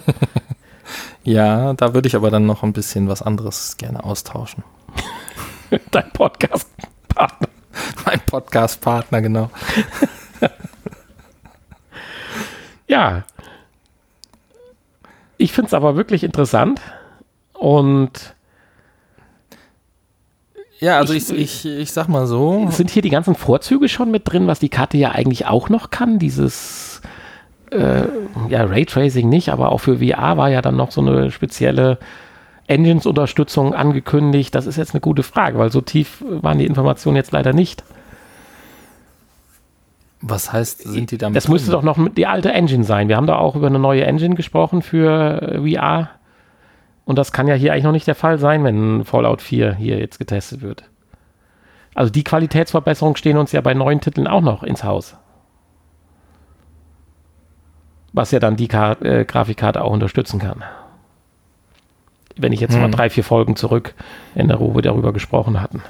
[1.24, 4.64] ja, da würde ich aber dann noch ein bisschen was anderes gerne austauschen.
[5.92, 7.50] Dein Podcast-Partner.
[8.06, 9.50] mein Podcast-Partner, genau.
[12.88, 13.24] ja.
[15.38, 16.82] Ich finde es aber wirklich interessant
[17.54, 18.36] und
[20.80, 22.68] ja, also ich, ich, ich sag mal so.
[22.70, 25.90] Sind hier die ganzen Vorzüge schon mit drin, was die Karte ja eigentlich auch noch
[25.90, 26.20] kann?
[26.20, 27.02] Dieses
[27.72, 28.04] äh,
[28.50, 31.98] ja, Raytracing nicht, aber auch für VR war ja dann noch so eine spezielle
[32.68, 34.56] Engines-Unterstützung angekündigt.
[34.56, 37.84] Das ist jetzt eine gute Frage, weil so tief waren die Informationen jetzt leider nicht.
[40.22, 41.36] Was heißt, sind die damit?
[41.36, 43.10] Das müsste doch noch die alte Engine sein.
[43.10, 46.10] Wir haben da auch über eine neue Engine gesprochen für äh, VR.
[47.06, 50.00] Und das kann ja hier eigentlich noch nicht der Fall sein, wenn Fallout 4 hier
[50.00, 50.90] jetzt getestet wird.
[51.94, 55.16] Also die Qualitätsverbesserungen stehen uns ja bei neuen Titeln auch noch ins Haus.
[58.16, 60.64] was ja dann die Kar äh, Grafikkarte auch unterstützen kann.
[62.38, 62.82] Wenn ich jetzt hm.
[62.82, 63.94] mal drei, vier Folgen zurück
[64.36, 65.82] in der Ruhe darüber gesprochen hatten.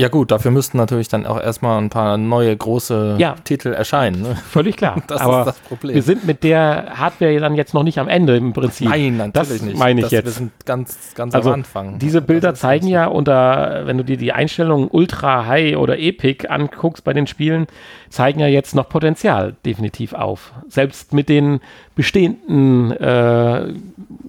[0.00, 3.34] Ja gut, dafür müssten natürlich dann auch erstmal ein paar neue große ja.
[3.44, 4.22] Titel erscheinen.
[4.22, 4.34] Ne?
[4.34, 5.02] Völlig klar.
[5.10, 5.94] Das Aber ist das Problem.
[5.94, 8.88] Wir sind mit der Hardware dann jetzt noch nicht am Ende im Prinzip.
[8.88, 9.76] Nein, natürlich das nicht.
[9.76, 10.24] meine ich das, jetzt.
[10.24, 11.98] Wir sind ganz, ganz also am Anfang.
[11.98, 17.04] Diese Bilder zeigen ja unter, wenn du dir die Einstellungen Ultra, High oder Epic anguckst
[17.04, 17.66] bei den Spielen,
[18.08, 20.52] zeigen ja jetzt noch Potenzial definitiv auf.
[20.68, 21.60] Selbst mit den
[21.94, 23.74] bestehenden äh,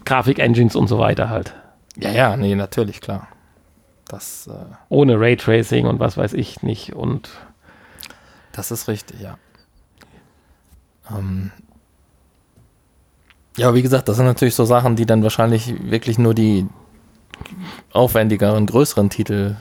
[0.04, 1.54] Grafik-Engines und so weiter halt.
[1.98, 3.28] Ja, ja, nee, natürlich, klar.
[4.12, 4.52] Das, äh,
[4.90, 6.94] Ohne Raytracing und was weiß ich nicht.
[6.94, 7.30] Und
[8.52, 9.38] das ist richtig, ja.
[11.10, 11.52] Ähm,
[13.56, 16.68] ja, wie gesagt, das sind natürlich so Sachen, die dann wahrscheinlich wirklich nur die
[17.94, 19.56] aufwendigeren, größeren Titel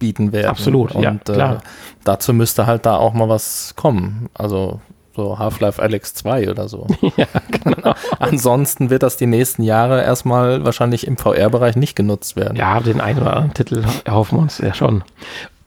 [0.00, 0.48] bieten werden.
[0.48, 1.56] Absolut, und, ja, klar.
[1.56, 1.60] Äh,
[2.02, 4.28] dazu müsste halt da auch mal was kommen.
[4.34, 4.80] Also
[5.14, 6.86] so Half-Life Alex 2 oder so.
[7.16, 7.94] ja, genau.
[8.18, 12.56] Ansonsten wird das die nächsten Jahre erstmal wahrscheinlich im VR-Bereich nicht genutzt werden.
[12.56, 15.04] Ja, den einen oder anderen Titel erhoffen wir uns ja schon.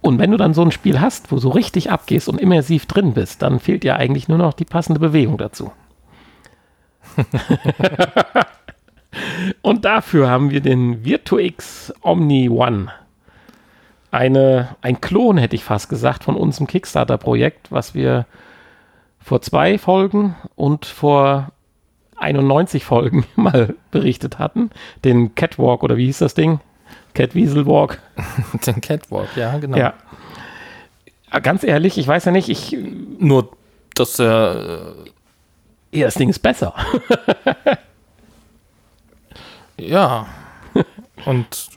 [0.01, 3.13] Und wenn du dann so ein Spiel hast, wo du richtig abgehst und immersiv drin
[3.13, 5.71] bist, dann fehlt dir eigentlich nur noch die passende Bewegung dazu.
[9.61, 12.91] und dafür haben wir den VirtuX Omni One.
[14.11, 18.25] Eine, ein Klon, hätte ich fast gesagt, von unserem Kickstarter-Projekt, was wir
[19.25, 21.51] vor zwei Folgen und vor
[22.17, 24.69] 91 Folgen mal berichtet hatten.
[25.03, 26.59] Den Catwalk oder wie hieß das Ding?
[27.15, 27.99] Catwieselwalk.
[28.67, 29.77] Den Catwalk, ja, genau.
[29.77, 29.95] Ja.
[31.41, 32.77] Ganz ehrlich, ich weiß ja nicht, ich.
[33.17, 33.49] Nur,
[33.95, 34.93] dass er.
[35.91, 36.75] Äh, ja, das Ding ist besser.
[39.77, 40.27] ja.
[41.25, 41.69] Und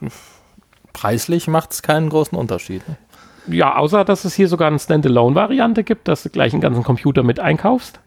[0.93, 2.87] preislich macht es keinen großen Unterschied.
[2.87, 2.97] Ne?
[3.49, 7.23] Ja, außer dass es hier sogar eine Standalone-Variante gibt, dass du gleich einen ganzen Computer
[7.23, 7.99] mit einkaufst.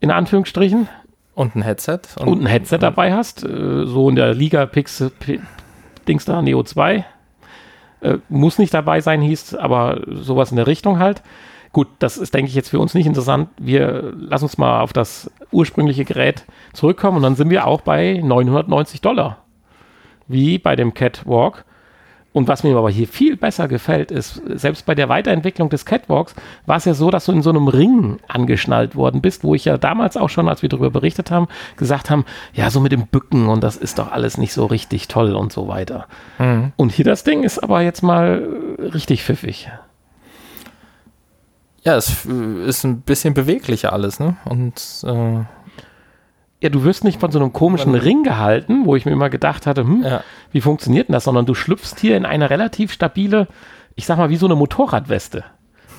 [0.00, 0.88] In Anführungsstrichen.
[1.34, 2.00] Und ein Headset.
[2.18, 3.44] Und, und ein Headset dabei hast.
[3.44, 5.12] Äh, so in der Liga Pixel
[6.06, 7.04] Dings da, Neo 2.
[8.00, 11.22] Äh, muss nicht dabei sein, hieß, aber sowas in der Richtung halt.
[11.72, 13.48] Gut, das ist, denke ich, jetzt für uns nicht interessant.
[13.58, 18.20] Wir lassen uns mal auf das ursprüngliche Gerät zurückkommen und dann sind wir auch bei
[18.22, 19.38] 990 Dollar.
[20.28, 21.64] Wie bei dem Catwalk.
[22.32, 26.34] Und was mir aber hier viel besser gefällt, ist, selbst bei der Weiterentwicklung des Catwalks
[26.64, 29.66] war es ja so, dass du in so einem Ring angeschnallt worden bist, wo ich
[29.66, 33.06] ja damals auch schon, als wir darüber berichtet haben, gesagt haben, ja, so mit dem
[33.06, 36.06] Bücken und das ist doch alles nicht so richtig toll und so weiter.
[36.38, 36.72] Mhm.
[36.76, 38.46] Und hier das Ding ist aber jetzt mal
[38.78, 39.70] richtig pfiffig.
[41.84, 44.36] Ja, es ist ein bisschen beweglicher alles, ne?
[44.44, 45.44] Und äh
[46.62, 49.66] ja, du wirst nicht von so einem komischen Ring gehalten, wo ich mir immer gedacht
[49.66, 50.22] hatte, hm, ja.
[50.52, 53.48] wie funktioniert denn das, sondern du schlüpfst hier in eine relativ stabile,
[53.96, 55.44] ich sag mal, wie so eine Motorradweste.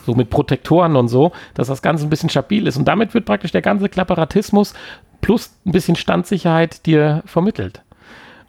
[0.05, 2.77] So mit Protektoren und so, dass das Ganze ein bisschen stabil ist.
[2.77, 4.73] Und damit wird praktisch der ganze Klapperatismus
[5.19, 7.83] plus ein bisschen Standsicherheit dir vermittelt.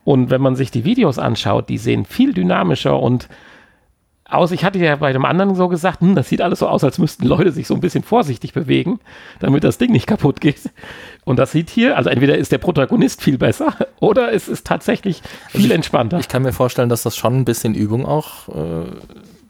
[0.05, 3.29] Und wenn man sich die Videos anschaut, die sehen viel dynamischer und
[4.29, 4.51] aus.
[4.53, 6.99] Ich hatte ja bei dem anderen so gesagt, hm, das sieht alles so aus, als
[6.99, 9.01] müssten Leute sich so ein bisschen vorsichtig bewegen,
[9.41, 10.71] damit das Ding nicht kaputt geht.
[11.25, 15.23] Und das sieht hier, also entweder ist der Protagonist viel besser oder es ist tatsächlich
[15.49, 16.19] viel also ich, entspannter.
[16.19, 18.87] Ich kann mir vorstellen, dass das schon ein bisschen Übung auch äh,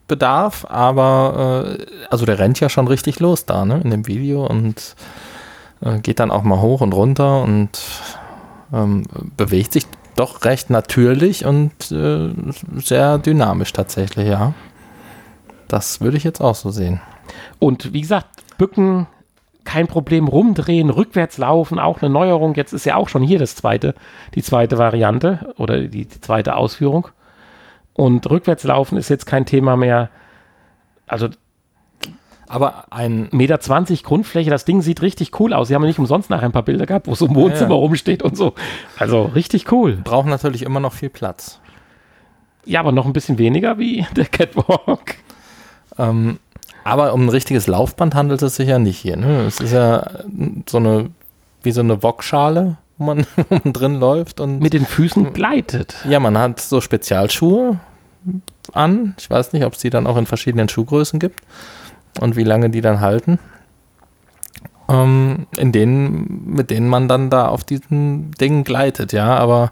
[0.09, 4.47] bedarf, aber äh, also der rennt ja schon richtig los da, ne, in dem Video
[4.47, 4.97] und
[5.81, 7.81] äh, geht dann auch mal hoch und runter und
[8.73, 9.05] ähm,
[9.37, 12.31] bewegt sich doch recht natürlich und äh,
[12.77, 14.55] sehr dynamisch tatsächlich, ja.
[15.69, 17.01] Das würde ich jetzt auch so sehen.
[17.59, 19.07] Und wie gesagt, Bücken,
[19.65, 22.55] kein Problem, rumdrehen, rückwärts laufen, auch eine Neuerung.
[22.55, 23.95] Jetzt ist ja auch schon hier das zweite,
[24.35, 27.09] die zweite Variante oder die, die zweite Ausführung.
[27.95, 30.11] Und rückwärts laufen ist jetzt kein Thema mehr.
[31.07, 31.29] Also
[32.49, 35.69] aber ein Meter 20 Grundfläche, das Ding sieht richtig cool aus.
[35.69, 37.77] Sie haben ja nicht umsonst nachher ein paar Bilder gehabt, wo so ein Wohnzimmer ja,
[37.77, 37.81] ja.
[37.81, 38.55] rumsteht und so.
[38.99, 39.99] Also richtig cool.
[40.03, 41.61] Braucht natürlich immer noch viel Platz.
[42.67, 45.17] Ja, aber noch ein bisschen weniger wie der Catwalk.
[45.99, 46.39] Ähm,
[46.83, 49.17] aber um ein richtiges Laufband handelt es sich ja nicht hier.
[49.17, 49.43] Ne?
[49.47, 50.07] Es ist ja
[50.69, 51.11] so eine,
[51.63, 53.27] wie so eine Wokschale, wo man
[53.65, 54.61] drin läuft und.
[54.61, 55.97] Mit den Füßen gleitet.
[56.09, 57.79] Ja, man hat so Spezialschuhe
[58.73, 59.15] an.
[59.19, 61.41] Ich weiß nicht, ob es die dann auch in verschiedenen Schuhgrößen gibt
[62.21, 63.39] und wie lange die dann halten.
[64.89, 69.71] Ähm, in denen, mit denen man dann da auf diesen Dingen gleitet, ja, aber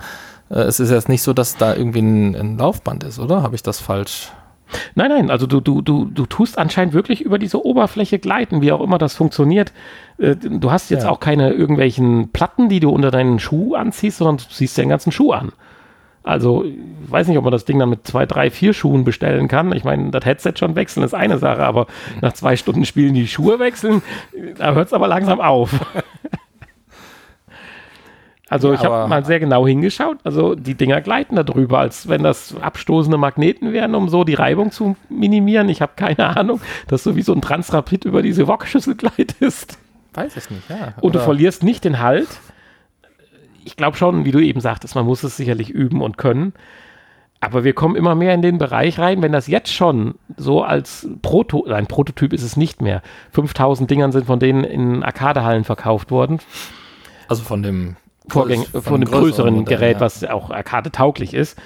[0.50, 3.42] äh, es ist jetzt nicht so, dass da irgendwie ein, ein Laufband ist, oder?
[3.42, 4.33] Habe ich das falsch?
[4.94, 8.72] Nein, nein, also du, du, du, du tust anscheinend wirklich über diese Oberfläche gleiten, wie
[8.72, 9.72] auch immer das funktioniert.
[10.18, 11.11] Äh, du hast jetzt ja.
[11.11, 15.12] auch keine irgendwelchen Platten, die du unter deinen Schuh anziehst, sondern du ziehst den ganzen
[15.12, 15.52] Schuh an.
[16.24, 16.74] Also, ich
[17.11, 19.72] weiß nicht, ob man das Ding dann mit zwei, drei, vier Schuhen bestellen kann.
[19.72, 21.87] Ich meine, das Headset schon wechseln ist eine Sache, aber
[22.20, 24.02] nach zwei Stunden Spielen die Schuhe wechseln,
[24.56, 25.74] da hört es aber langsam auf.
[28.52, 30.18] Also ich habe mal sehr genau hingeschaut.
[30.24, 34.35] Also die Dinger gleiten da drüber, als wenn das abstoßende Magneten wären, um so die
[34.35, 35.70] Reibung zu minimieren.
[35.70, 39.78] Ich habe keine Ahnung, dass so wie so ein Transrapid über diese Wokschüssel gleitest.
[40.12, 40.92] Weiß ich nicht, ja.
[41.00, 42.28] Und du verlierst nicht den Halt.
[43.64, 46.53] Ich glaube schon, wie du eben sagtest, man muss es sicherlich üben und können.
[47.40, 51.09] Aber wir kommen immer mehr in den Bereich rein, wenn das jetzt schon so als
[51.22, 53.03] Proto, ein Prototyp ist es nicht mehr.
[53.33, 56.38] 5000 Dingern sind von denen in Arcadehallen verkauft worden.
[57.27, 57.96] Also von dem
[58.29, 60.01] Vorgäng von von dem größeren Modell, Gerät, ja.
[60.01, 61.59] was auch Arcade-tauglich ist.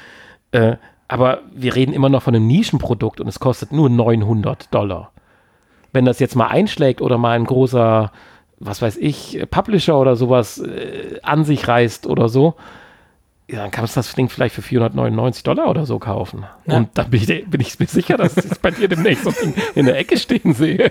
[0.52, 0.76] Äh,
[1.08, 5.12] aber wir reden immer noch von einem Nischenprodukt und es kostet nur 900 Dollar.
[5.92, 8.10] Wenn das jetzt mal einschlägt oder mal ein großer,
[8.58, 12.54] was weiß ich, Publisher oder sowas äh, an sich reißt oder so,
[13.48, 16.44] ja, dann kannst du das Ding vielleicht für 499 Dollar oder so kaufen.
[16.66, 16.78] Ja.
[16.78, 19.54] Und dann bin ich, bin ich mir sicher, dass ich bei dir demnächst so Ding
[19.74, 20.90] in der Ecke stehen sehe.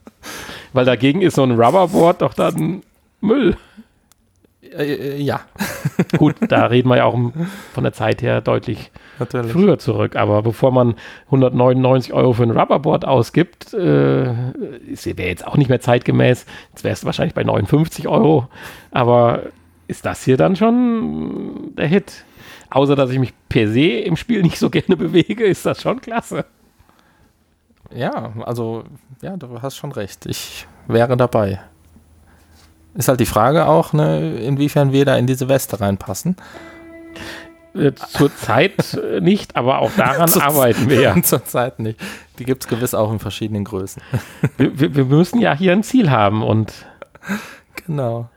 [0.72, 2.82] Weil dagegen ist so ein Rubberboard doch dann
[3.20, 3.56] Müll.
[4.62, 5.40] Äh, äh, ja,
[6.18, 7.18] Gut, da reden wir ja auch
[7.72, 9.52] von der Zeit her deutlich natürlich.
[9.52, 10.16] früher zurück.
[10.16, 10.94] Aber bevor man
[11.26, 13.78] 199 Euro für ein Rubberboard ausgibt, äh,
[14.26, 16.46] wäre jetzt auch nicht mehr zeitgemäß.
[16.70, 18.48] Jetzt wäre es wahrscheinlich bei 59 Euro.
[18.90, 19.44] Aber
[19.86, 22.24] ist das hier dann schon der Hit?
[22.70, 26.00] Außer, dass ich mich per se im Spiel nicht so gerne bewege, ist das schon
[26.00, 26.44] klasse.
[27.92, 28.84] Ja, also,
[29.20, 30.26] ja, du hast schon recht.
[30.26, 31.60] Ich wäre dabei.
[32.94, 36.36] Ist halt die Frage auch, ne, inwiefern wir da in diese Weste reinpassen.
[37.74, 41.22] Äh, Zurzeit nicht, aber auch daran Zur- arbeiten wir ja.
[41.22, 42.00] Zurzeit nicht.
[42.38, 44.02] Die gibt es gewiss auch in verschiedenen Größen.
[44.56, 46.72] Wir, wir, wir müssen ja hier ein Ziel haben und
[47.86, 48.28] Genau.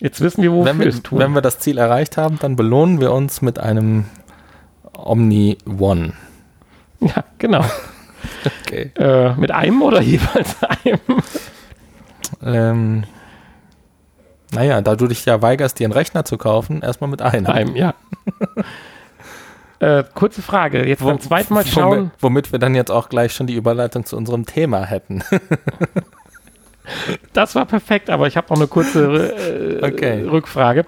[0.00, 1.18] jetzt wissen wir, wofür Wenn wir, es tun.
[1.18, 4.04] wenn wir das Ziel erreicht haben, dann belohnen wir uns mit einem
[4.96, 6.12] Omni One.
[7.00, 7.64] ja, genau.
[8.64, 8.92] Okay.
[8.96, 11.00] Äh, mit einem oder jeweils einem?
[12.42, 13.04] Ähm,
[14.52, 17.46] naja, da du dich ja weigerst, dir einen Rechner zu kaufen, erstmal mit einem.
[17.46, 17.94] einem, ja.
[19.80, 21.98] äh, kurze Frage, jetzt beim zweiten Mal schauen.
[21.98, 25.22] Womit, womit wir dann jetzt auch gleich schon die Überleitung zu unserem Thema hätten.
[27.32, 30.24] Das war perfekt, aber ich habe noch eine kurze äh, Okay.
[30.24, 30.84] Rückfrage.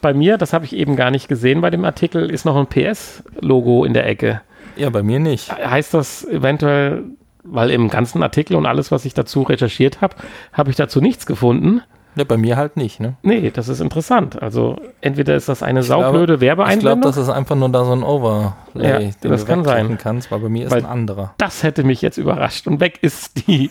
[0.00, 2.66] Bei mir, das habe ich eben gar nicht gesehen bei dem Artikel, ist noch ein
[2.66, 4.40] PS-Logo in der Ecke.
[4.76, 5.50] Ja, bei mir nicht.
[5.50, 7.04] Heißt das eventuell,
[7.42, 10.14] weil im ganzen Artikel und alles, was ich dazu recherchiert habe,
[10.52, 11.82] habe ich dazu nichts gefunden?
[12.16, 13.14] Ja, bei mir halt nicht, ne?
[13.22, 14.42] Nee, das ist interessant.
[14.42, 17.02] Also entweder ist das eine Ich glaube- saublöde Ich glaube, Werbeeinblendung.
[17.02, 19.96] das ist einfach nur da so ein Overlay, Ja, den das du kann sein.
[19.96, 21.34] kannst, weil bei mir ist Weil- ein anderer.
[21.38, 22.66] das hätte mich jetzt überrascht.
[22.66, 23.70] Und weg ist die,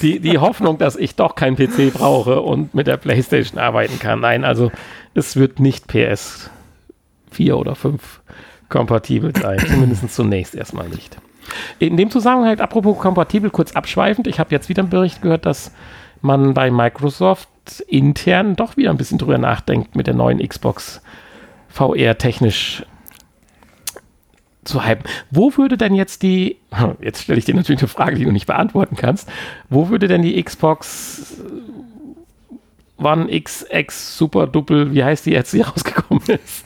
[0.00, 4.20] die, die Hoffnung, dass ich doch keinen PC brauche und mit der PlayStation arbeiten kann.
[4.20, 4.72] Nein, also
[5.12, 6.50] es wird nicht PS
[7.30, 8.20] 4 oder 5
[8.70, 9.58] kompatibel sein.
[9.58, 11.18] Zumindest zunächst erstmal nicht.
[11.78, 15.70] In dem Zusammenhang, apropos kompatibel, kurz abschweifend, ich habe jetzt wieder einen Bericht gehört, dass
[16.22, 17.48] man bei Microsoft
[17.88, 21.00] intern doch wieder ein bisschen drüber nachdenkt, mit der neuen Xbox
[21.68, 22.84] VR technisch
[24.64, 25.04] zu hypen.
[25.30, 26.56] Wo würde denn jetzt die,
[27.00, 29.28] jetzt stelle ich dir natürlich eine Frage, die du nicht beantworten kannst,
[29.68, 31.36] wo würde denn die Xbox
[32.96, 36.64] One XX Super Doppel, wie heißt die jetzt, die rausgekommen ist?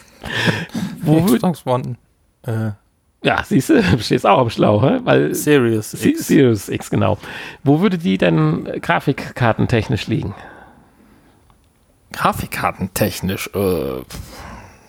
[1.02, 1.96] Wo Xbox One
[2.42, 2.70] äh,
[3.22, 5.00] ja, siehst du, stehst auch am Schlauch, hä?
[5.02, 6.26] weil Series Se- X.
[6.28, 7.18] Series X, genau.
[7.64, 10.34] Wo würde die denn grafikkartentechnisch liegen?
[12.12, 14.02] Grafikkartentechnisch, äh,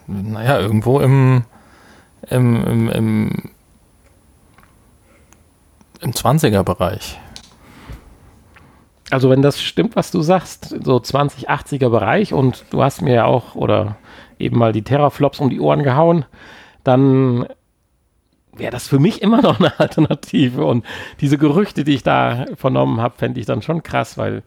[0.07, 1.43] naja, irgendwo im,
[2.29, 3.49] im, im, im,
[6.01, 7.19] im 20er-Bereich.
[9.11, 13.25] Also wenn das stimmt, was du sagst, so 2080er Bereich und du hast mir ja
[13.25, 13.97] auch oder
[14.37, 16.25] eben mal die Terraflops um die Ohren gehauen,
[16.83, 17.47] dann
[18.53, 20.85] wäre das für mich immer noch eine Alternative und
[21.21, 24.43] diese Gerüchte, die ich da vernommen habe, fände ich dann schon krass, weil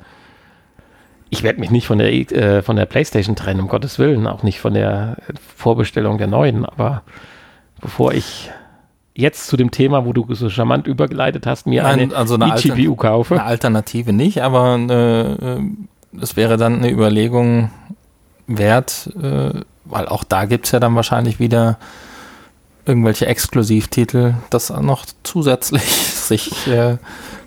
[1.33, 4.43] ich werde mich nicht von der, äh, von der Playstation trennen, um Gottes Willen, auch
[4.43, 5.17] nicht von der
[5.57, 7.03] Vorbestellung der neuen, aber
[7.81, 8.51] bevor ich
[9.15, 12.53] jetzt zu dem Thema, wo du so charmant übergeleitet hast, mir Nein, eine, also eine
[12.53, 13.35] Altern- GPU kaufe.
[13.35, 15.59] Eine Alternative nicht, aber äh,
[16.21, 17.71] es wäre dann eine Überlegung
[18.47, 21.79] wert, äh, weil auch da gibt es ja dann wahrscheinlich wieder
[22.85, 26.99] irgendwelche Exklusivtitel, das noch zusätzlich sich äh,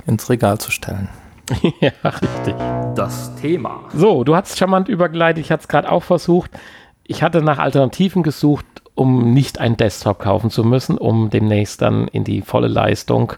[0.08, 1.08] ins Regal zu stellen.
[1.82, 2.56] ja, richtig.
[2.96, 3.82] Das Thema.
[3.94, 6.52] So, du hast charmant übergeleitet, ich hatte es gerade auch versucht.
[7.04, 8.66] Ich hatte nach Alternativen gesucht,
[8.96, 13.34] um nicht einen Desktop kaufen zu müssen, um demnächst dann in die volle Leistung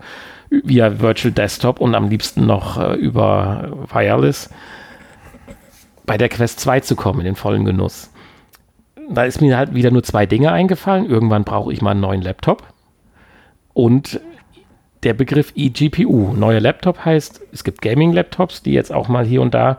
[0.49, 4.49] via Virtual Desktop und am liebsten noch äh, über Wireless
[6.05, 8.11] bei der Quest 2 zu kommen, in den vollen Genuss.
[9.09, 11.05] da ist mir halt wieder nur zwei Dinge eingefallen.
[11.05, 12.63] Irgendwann brauche ich mal einen neuen Laptop.
[13.73, 14.21] Und
[15.03, 16.33] der Begriff eGPU.
[16.33, 19.77] Neuer Laptop heißt, es gibt Gaming-Laptops, die jetzt auch mal hier und da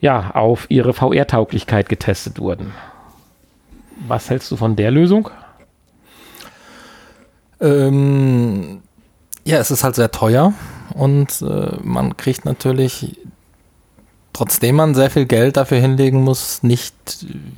[0.00, 2.72] ja, auf ihre VR-Tauglichkeit getestet wurden.
[4.06, 5.30] Was hältst du von der Lösung?
[7.60, 8.82] Ähm,
[9.44, 10.52] ja, es ist halt sehr teuer
[10.94, 13.16] und äh, man kriegt natürlich,
[14.32, 16.94] trotzdem man sehr viel Geld dafür hinlegen muss, nicht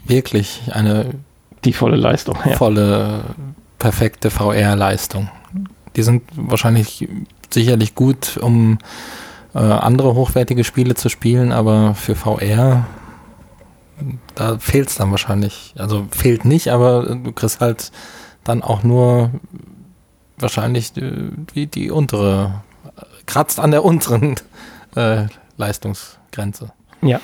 [0.04, 1.06] wirklich eine
[1.64, 2.52] die volle Leistung, ja.
[2.52, 3.24] volle,
[3.78, 5.28] perfekte VR-Leistung.
[5.96, 7.08] Die sind wahrscheinlich
[7.50, 8.78] sicherlich gut, um
[9.54, 12.86] äh, andere hochwertige Spiele zu spielen, aber für VR
[14.34, 15.74] da fehlt es dann wahrscheinlich.
[15.78, 17.92] Also fehlt nicht, aber du kriegst halt
[18.44, 19.30] dann auch nur
[20.38, 22.62] wahrscheinlich die, die, die untere,
[23.26, 24.36] kratzt an der unteren
[24.94, 25.26] äh,
[25.56, 26.72] Leistungsgrenze.
[27.02, 27.20] Ja.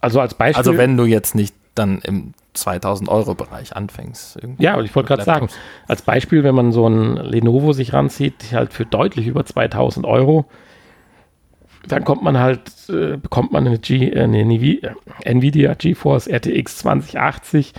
[0.00, 0.58] Also als Beispiel.
[0.58, 4.38] Also wenn du jetzt nicht dann im 2000 Euro Bereich anfängst.
[4.58, 5.48] Ja, ich wollte gerade sagen,
[5.86, 10.46] als Beispiel, wenn man so ein Lenovo sich ranzieht, halt für deutlich über 2000 Euro,
[11.86, 16.78] dann kommt man halt, äh, bekommt man eine, G, äh, eine äh, Nvidia GeForce RTX
[16.78, 17.74] 2080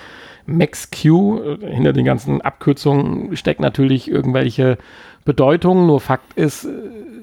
[0.46, 1.40] Max Q.
[1.40, 4.78] Äh, hinter den ganzen Abkürzungen steckt natürlich irgendwelche
[5.26, 5.88] Bedeutungen.
[5.88, 6.70] Nur Fakt ist, äh,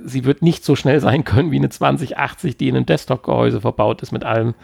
[0.05, 4.03] sie wird nicht so schnell sein können wie eine 2080, die in einem Desktop-Gehäuse verbaut
[4.03, 4.55] ist mit allem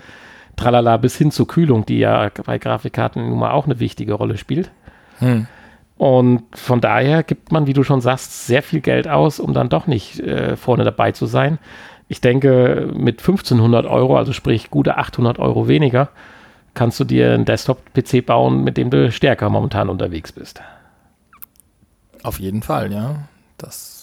[0.61, 4.37] Tralala bis hin zur Kühlung, die ja bei Grafikkarten nun mal auch eine wichtige Rolle
[4.37, 4.71] spielt.
[5.19, 5.47] Hm.
[5.97, 9.69] Und von daher gibt man, wie du schon sagst, sehr viel Geld aus, um dann
[9.69, 11.59] doch nicht äh, vorne dabei zu sein.
[12.09, 16.09] Ich denke, mit 1500 Euro, also sprich gute 800 Euro weniger,
[16.75, 20.63] kannst du dir einen Desktop-PC bauen, mit dem du stärker momentan unterwegs bist.
[22.23, 23.17] Auf jeden Fall, ja.
[23.59, 24.00] Das,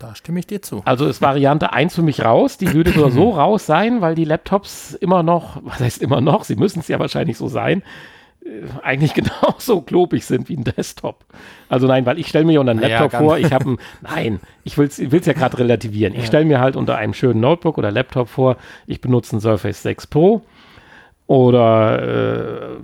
[0.00, 0.82] da stimme ich dir zu.
[0.86, 2.56] Also ist Variante 1 für mich raus.
[2.56, 6.44] Die würde nur so raus sein, weil die Laptops immer noch, was heißt immer noch,
[6.44, 7.82] sie müssen es ja wahrscheinlich so sein,
[8.42, 11.24] äh, eigentlich genauso klobig sind wie ein Desktop.
[11.68, 14.40] Also nein, weil ich stelle mir unter einem Laptop ja, vor, ich habe ein, nein,
[14.64, 16.14] ich will es ja gerade relativieren.
[16.14, 19.82] Ich stelle mir halt unter einem schönen Notebook oder Laptop vor, ich benutze ein Surface
[19.82, 20.42] 6 Pro
[21.26, 22.76] oder äh,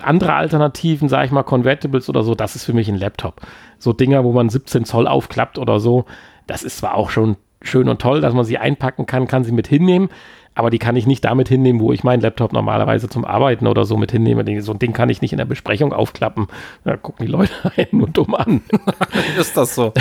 [0.00, 3.40] andere Alternativen, sage ich mal, Convertibles oder so, das ist für mich ein Laptop.
[3.78, 6.04] So Dinger, wo man 17 Zoll aufklappt oder so,
[6.50, 9.52] das ist zwar auch schon schön und toll, dass man sie einpacken kann, kann sie
[9.52, 10.08] mit hinnehmen,
[10.54, 13.84] aber die kann ich nicht damit hinnehmen, wo ich meinen Laptop normalerweise zum Arbeiten oder
[13.84, 14.60] so mit hinnehme.
[14.62, 16.48] So ein Ding kann ich nicht in der Besprechung aufklappen.
[16.84, 18.62] Da gucken die Leute einen nur dumm an.
[19.38, 19.92] Ist das so?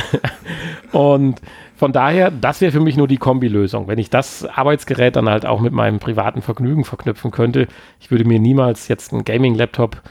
[0.91, 1.39] Und
[1.76, 3.88] von daher, das wäre für mich nur die Kombilösung.
[3.88, 7.68] Wenn ich das Arbeitsgerät dann halt auch mit meinem privaten Vergnügen verknüpfen könnte,
[8.00, 10.02] ich würde mir niemals jetzt einen Gaming-Laptop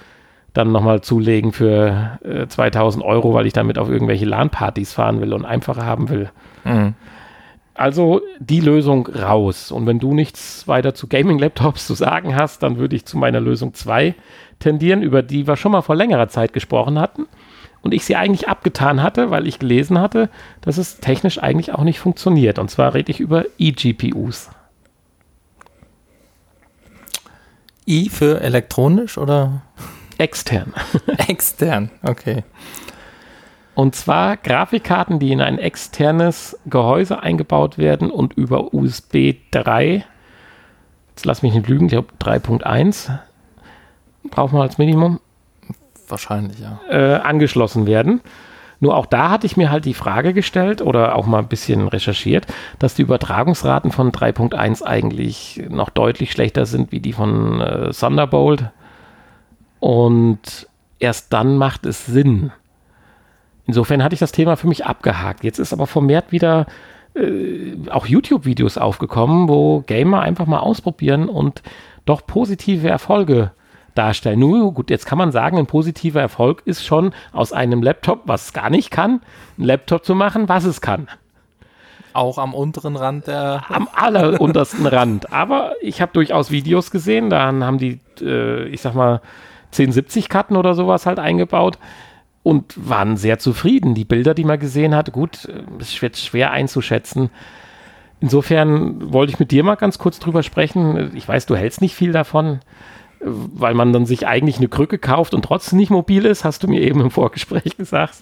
[0.55, 5.33] dann nochmal zulegen für äh, 2000 Euro, weil ich damit auf irgendwelche LAN-Partys fahren will
[5.33, 6.31] und einfacher haben will.
[6.65, 6.95] Mhm.
[7.75, 9.71] Also die Lösung raus.
[9.71, 13.41] Und wenn du nichts weiter zu Gaming-Laptops zu sagen hast, dann würde ich zu meiner
[13.41, 14.17] Lösung 2
[14.59, 17.27] tendieren, über die wir schon mal vor längerer Zeit gesprochen hatten.
[17.81, 20.29] Und ich sie eigentlich abgetan hatte, weil ich gelesen hatte,
[20.61, 22.59] dass es technisch eigentlich auch nicht funktioniert.
[22.59, 24.51] Und zwar rede ich über eGPUs.
[27.87, 29.63] I für elektronisch oder?
[30.19, 30.75] Extern.
[31.29, 32.45] Extern, okay.
[33.75, 40.05] Und zwar Grafikkarten, die in ein externes Gehäuse eingebaut werden und über USB 3,
[41.11, 43.19] jetzt lass mich nicht lügen, ich glaube 3.1,
[44.31, 45.21] brauchen wir als Minimum.
[46.09, 46.81] Wahrscheinlich, ja.
[46.91, 48.21] Äh, angeschlossen werden.
[48.81, 51.89] Nur auch da hatte ich mir halt die Frage gestellt oder auch mal ein bisschen
[51.89, 52.47] recherchiert,
[52.79, 58.71] dass die Übertragungsraten von 3.1 eigentlich noch deutlich schlechter sind wie die von äh, Thunderbolt.
[59.81, 60.69] Und
[60.99, 62.53] erst dann macht es Sinn,
[63.69, 65.45] Insofern hatte ich das Thema für mich abgehakt.
[65.45, 66.67] Jetzt ist aber vermehrt wieder
[67.15, 71.63] äh, auch YouTube-Videos aufgekommen, wo Gamer einfach mal ausprobieren und
[72.07, 73.53] doch positive Erfolge
[73.95, 74.39] darstellen.
[74.39, 78.47] Nur gut, jetzt kann man sagen, ein positiver Erfolg ist schon aus einem Laptop, was
[78.47, 79.21] es gar nicht kann,
[79.59, 81.07] ein Laptop zu machen, was es kann.
[82.15, 83.65] Auch am unteren Rand der.
[83.69, 85.31] Am alleruntersten Rand.
[85.31, 89.21] Aber ich habe durchaus Videos gesehen, da haben die, äh, ich sag mal,
[89.75, 91.79] 1070-Karten oder sowas halt eingebaut
[92.43, 93.95] und waren sehr zufrieden.
[93.95, 95.49] Die Bilder, die man gesehen hat, gut,
[95.79, 97.31] es wird schwer einzuschätzen.
[98.21, 101.13] Insofern wollte ich mit dir mal ganz kurz drüber sprechen.
[101.15, 102.61] Ich weiß, du hältst nicht viel davon,
[103.21, 106.69] weil man dann sich eigentlich eine Krücke kauft und trotzdem nicht mobil ist, hast du
[106.69, 108.19] mir eben im Vorgespräch gesagt.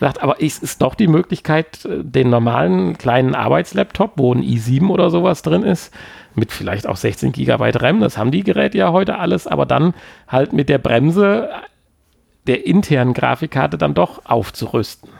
[0.00, 5.42] Aber es ist doch die Möglichkeit, den normalen kleinen Arbeitslaptop, wo ein i7 oder sowas
[5.42, 5.92] drin ist,
[6.34, 9.94] mit vielleicht auch 16 GB RAM, das haben die Geräte ja heute alles, aber dann
[10.28, 11.50] halt mit der Bremse
[12.46, 15.10] der internen Grafikkarte dann doch aufzurüsten.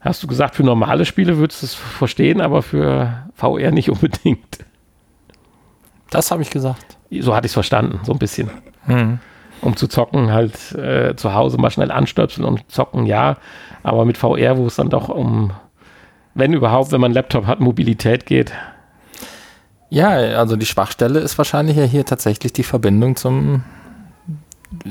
[0.00, 4.64] Hast du gesagt, für normale Spiele würdest du es verstehen, aber für VR nicht unbedingt.
[6.10, 6.96] Das habe ich gesagt.
[7.10, 8.50] So hatte ich es verstanden, so ein bisschen.
[8.86, 9.18] Hm.
[9.60, 13.36] Um zu zocken, halt äh, zu Hause mal schnell anstöpseln und zocken, ja.
[13.82, 15.52] Aber mit VR, wo es dann doch um,
[16.34, 18.52] wenn überhaupt, wenn man einen Laptop hat, Mobilität geht.
[19.90, 23.64] Ja, also die Schwachstelle ist wahrscheinlich ja hier tatsächlich die Verbindung zum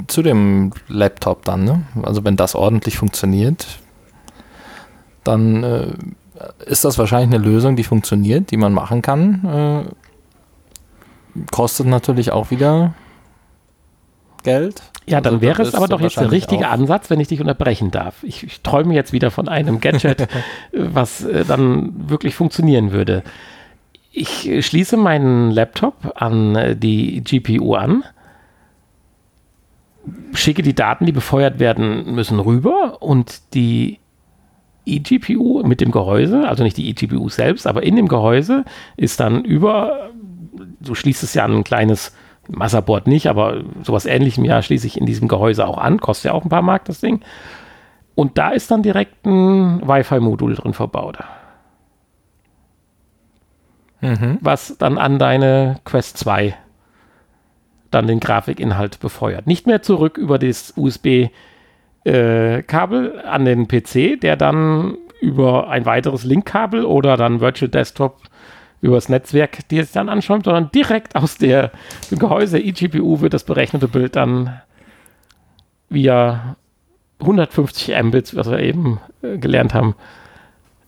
[0.08, 1.84] zu dem Laptop dann, ne?
[2.04, 3.66] Also wenn das ordentlich funktioniert,
[5.24, 5.88] dann äh,
[6.66, 9.86] ist das wahrscheinlich eine Lösung, die funktioniert, die man machen kann.
[9.86, 12.94] Äh, kostet natürlich auch wieder
[14.44, 14.82] Geld.
[15.06, 17.40] Ja, dann Also wäre es aber doch jetzt der richtige auch- Ansatz, wenn ich dich
[17.40, 18.22] unterbrechen darf.
[18.24, 20.28] Ich, ich träume jetzt wieder von einem Gadget,
[20.74, 23.24] was äh, dann wirklich funktionieren würde.
[24.12, 28.04] Ich äh, schließe meinen Laptop an äh, die GPU an,
[30.34, 34.00] schicke die Daten, die befeuert werden müssen, rüber und die
[34.86, 38.66] eGPU mit dem Gehäuse, also nicht die eGPU selbst, aber in dem Gehäuse
[38.98, 40.10] ist dann über,
[40.80, 42.16] du schließt es ja an ein kleines
[42.48, 46.34] Motherboard nicht, aber sowas ähnlichem ja schließe ich in diesem Gehäuse auch an, kostet ja
[46.34, 47.22] auch ein paar Mark das Ding.
[48.16, 51.20] Und da ist dann direkt ein Wi-Fi-Modul drin verbaut,
[54.02, 54.38] Mhm.
[54.42, 56.56] was dann an deine Quest 2
[57.92, 59.48] dann den Grafikinhalt befeuert.
[59.48, 61.30] Nicht mehr zurück über das USB
[62.06, 68.22] äh, an den PC, der dann über ein weiteres Linkkabel oder dann Virtual Desktop
[68.82, 71.72] übers Netzwerk dir es dann anschaut, sondern direkt aus der
[72.10, 74.62] dem Gehäuse eGPU wird das berechnete Bild dann
[75.90, 76.56] via
[77.20, 79.96] 150 Mbits, was wir eben äh, gelernt haben,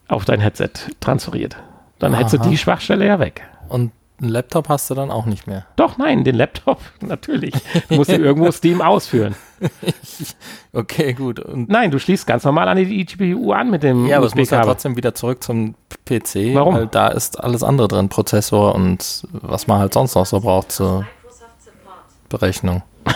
[0.08, 1.58] auf dein Headset transferiert.
[2.02, 3.44] Dann hättest du die Schwachstelle ja weg.
[3.70, 5.66] Und einen Laptop hast du dann auch nicht mehr.
[5.76, 7.54] Doch, nein, den Laptop, natürlich.
[7.90, 9.36] Du musst ja irgendwo Steam ausführen.
[10.74, 11.42] Okay, gut.
[11.42, 14.36] Und Nein, du schließt ganz normal an die eGPU an mit dem ja, aber es
[14.36, 15.76] muss ja trotzdem wieder zurück zum
[16.06, 16.56] PC.
[16.56, 16.76] Warum?
[16.76, 20.72] Weil da ist alles andere drin, Prozessor und was man halt sonst noch so braucht
[20.72, 21.06] zur
[22.30, 22.84] Berechnung.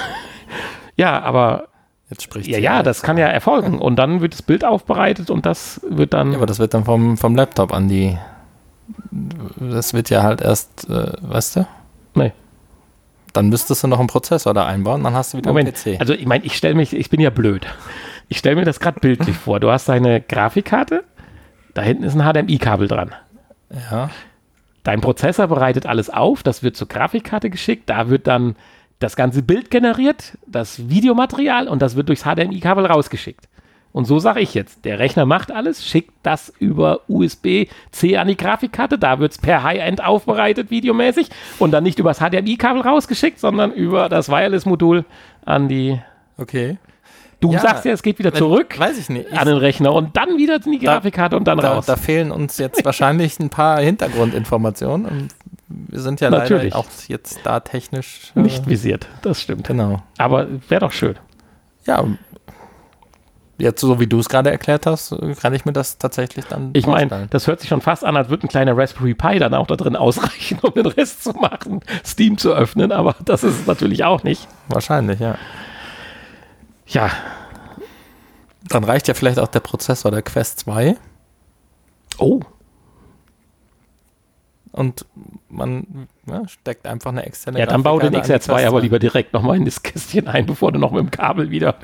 [0.98, 1.68] Ja, aber
[2.10, 2.86] Jetzt spricht ja, ja, halt.
[2.86, 3.80] das kann ja erfolgen.
[3.80, 6.32] Und dann wird das Bild aufbereitet und das wird dann.
[6.32, 8.18] Ja, aber das wird dann vom, vom Laptop an die.
[9.58, 11.68] Das wird ja halt erst, äh, weißt du?
[12.16, 12.34] Nee.
[13.34, 16.00] Dann müsstest du noch einen Prozessor da einbauen, dann hast du wieder Moment, einen PC.
[16.00, 17.66] also ich meine, ich stelle mich, ich bin ja blöd.
[18.30, 19.60] Ich stelle mir das gerade bildlich vor.
[19.60, 21.04] Du hast deine Grafikkarte,
[21.74, 23.12] da hinten ist ein HDMI-Kabel dran.
[23.92, 24.10] ja.
[24.84, 28.56] Dein Prozessor bereitet alles auf, das wird zur Grafikkarte geschickt, da wird dann
[29.00, 33.50] das ganze Bild generiert, das Videomaterial und das wird durchs HDMI-Kabel rausgeschickt.
[33.96, 38.36] Und so sage ich jetzt, der Rechner macht alles, schickt das über USB-C an die
[38.36, 41.30] Grafikkarte, da wird es per High-End aufbereitet, videomäßig,
[41.60, 45.06] und dann nicht übers HDMI-Kabel rausgeschickt, sondern über das Wireless-Modul
[45.46, 45.98] an die.
[46.38, 46.78] Okay.
[47.40, 49.28] Du Ja, sagst ja, es geht wieder zurück Weiß ich nicht.
[49.32, 51.86] Ich, an den Rechner und dann wieder in die Da- Grafikkarte und dann da, raus.
[51.86, 55.06] da fehlen uns jetzt wahrscheinlich ein paar Hintergrundinformationen.
[55.06, 55.28] Und
[55.70, 56.74] wir sind ja Natürlich.
[56.74, 58.34] leider auch jetzt da technisch.
[58.36, 59.68] äh, Nicht visiert, das stimmt.
[59.68, 60.02] Genau.
[60.18, 61.16] Aber wäre doch schön.
[61.86, 62.04] Ja.
[63.58, 66.88] Jetzt, so wie du es gerade erklärt hast, kann ich mir das tatsächlich dann Ich
[66.88, 69.68] meine, das hört sich schon fast an, als würde ein kleiner Raspberry Pi dann auch
[69.68, 73.66] da drin ausreichen, um den Rest zu machen, Steam zu öffnen, aber das ist es
[73.66, 74.48] natürlich auch nicht.
[74.68, 75.38] Wahrscheinlich, ja.
[76.88, 77.10] Ja,
[78.68, 80.98] Dann reicht ja vielleicht auch der Prozessor der Quest 2
[82.18, 82.42] oh,
[84.76, 85.06] und
[85.48, 88.68] man ja, steckt einfach eine externe ja, dann bau den Grafikkarte an die XR2 Quest
[88.68, 88.84] aber 2.
[88.84, 91.76] lieber direkt nochmal in das Kästchen ein, bevor du noch mit dem Kabel wieder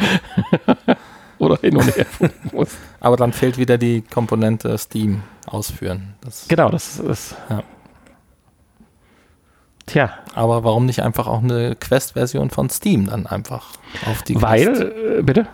[1.41, 2.05] oder hin und her
[2.51, 2.77] musst.
[2.99, 6.13] Aber dann fehlt wieder die Komponente Steam ausführen.
[6.21, 7.35] Das, Genau, das ist.
[7.49, 7.63] Ja.
[9.87, 13.71] Tja, aber warum nicht einfach auch eine Quest-Version von Steam dann einfach
[14.05, 14.43] auf die Quest?
[14.43, 15.47] weil, äh, bitte?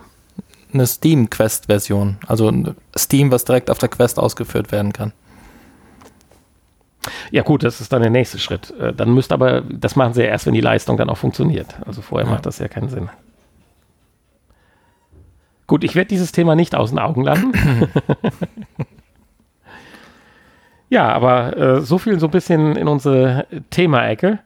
[0.73, 2.17] Eine Steam-Quest-Version.
[2.27, 5.13] Also ein Steam, was direkt auf der Quest ausgeführt werden kann.
[7.31, 8.71] Ja, gut, das ist dann der nächste Schritt.
[8.79, 11.75] Äh, Dann müsste aber, das machen sie ja erst, wenn die Leistung dann auch funktioniert.
[11.85, 12.33] Also vorher Ja.
[12.33, 13.09] macht das ja keinen Sinn.
[15.67, 17.53] Gut, ich werde dieses Thema nicht aus den Augen lassen.
[20.89, 24.39] ja, aber äh, so viel so ein bisschen in unsere Thema-Ecke.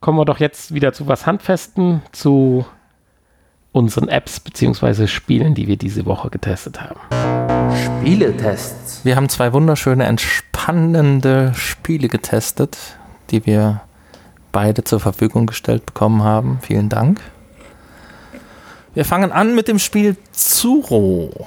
[0.00, 2.66] Kommen wir doch jetzt wieder zu was Handfesten, zu
[3.72, 7.00] unseren Apps beziehungsweise Spielen, die wir diese Woche getestet haben.
[7.74, 9.02] Spieletests.
[9.02, 12.76] Wir haben zwei wunderschöne, entspannende Spiele getestet,
[13.30, 13.80] die wir
[14.52, 16.58] beide zur Verfügung gestellt bekommen haben.
[16.60, 17.20] Vielen Dank.
[18.96, 21.46] Wir fangen an mit dem Spiel Tsuro.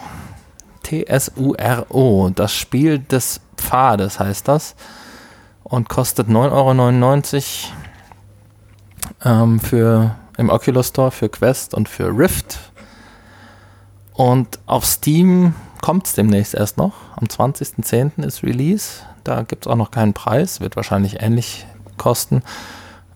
[0.83, 2.29] T-S-U-R-O.
[2.29, 4.75] Das Spiel des Pfades heißt das.
[5.63, 7.69] Und kostet 9,99
[9.25, 12.59] Euro ähm, für, im Oculus Store für Quest und für Rift.
[14.13, 16.93] Und auf Steam kommt es demnächst erst noch.
[17.15, 18.23] Am 20.10.
[18.23, 19.01] ist Release.
[19.23, 20.61] Da gibt es auch noch keinen Preis.
[20.61, 21.65] Wird wahrscheinlich ähnlich
[21.97, 22.43] kosten.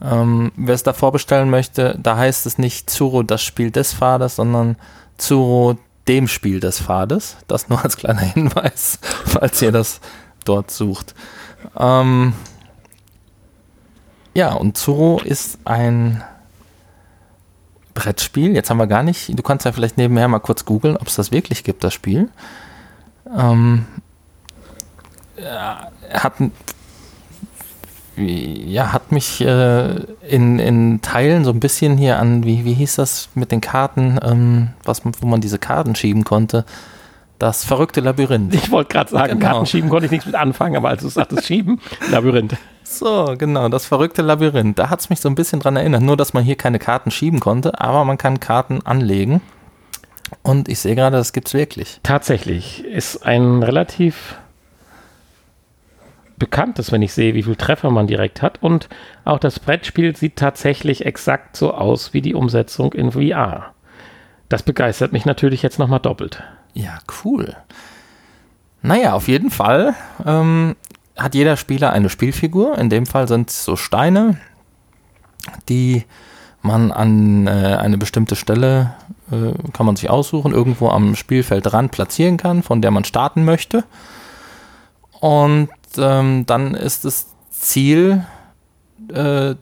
[0.04, 4.36] Ähm, wer es da vorbestellen möchte, da heißt es nicht Zuro das Spiel des Pfades,
[4.36, 4.76] sondern
[5.18, 5.78] Zuro
[6.08, 7.38] dem Spiel des Pfades.
[7.48, 10.02] Das nur als kleiner Hinweis, falls ihr das
[10.44, 11.16] dort sucht.
[11.78, 12.34] Ähm,
[14.34, 16.24] ja, und Zuro ist ein
[17.94, 18.54] Brettspiel.
[18.54, 21.16] Jetzt haben wir gar nicht, du kannst ja vielleicht nebenher mal kurz googeln, ob es
[21.16, 22.30] das wirklich gibt, das Spiel.
[23.34, 23.86] Ähm,
[26.12, 26.34] hat,
[28.16, 29.96] ja, hat mich äh,
[30.28, 34.20] in, in Teilen so ein bisschen hier an, wie, wie hieß das mit den Karten,
[34.24, 36.66] ähm, was, wo man diese Karten schieben konnte.
[37.40, 38.54] Das verrückte Labyrinth.
[38.54, 39.52] Ich wollte gerade sagen, genau.
[39.52, 41.80] Karten schieben konnte ich nichts mit anfangen, aber als du sagtest, schieben,
[42.12, 42.56] Labyrinth.
[42.84, 44.78] So, genau, das verrückte Labyrinth.
[44.78, 46.04] Da hat es mich so ein bisschen dran erinnert.
[46.04, 49.42] Nur, dass man hier keine Karten schieben konnte, aber man kann Karten anlegen.
[50.42, 52.00] Und ich sehe gerade, das gibt es wirklich.
[52.04, 52.84] Tatsächlich.
[52.86, 54.36] Ist ein relativ
[56.44, 58.62] bekanntes, wenn ich sehe, wie viel Treffer man direkt hat.
[58.62, 58.90] Und
[59.24, 63.74] auch das Brettspiel sieht tatsächlich exakt so aus wie die Umsetzung in VR.
[64.50, 66.44] Das begeistert mich natürlich jetzt nochmal doppelt.
[66.74, 67.56] Ja, cool.
[68.82, 70.76] Naja, auf jeden Fall ähm,
[71.18, 72.78] hat jeder Spieler eine Spielfigur.
[72.78, 74.38] In dem Fall sind es so Steine,
[75.70, 76.04] die
[76.62, 78.96] man an äh, eine bestimmte Stelle
[79.32, 83.86] äh, kann man sich aussuchen, irgendwo am Spielfeldrand platzieren kann, von der man starten möchte.
[85.22, 88.26] Und ähm, dann ist das Ziel,
[89.14, 89.56] äh,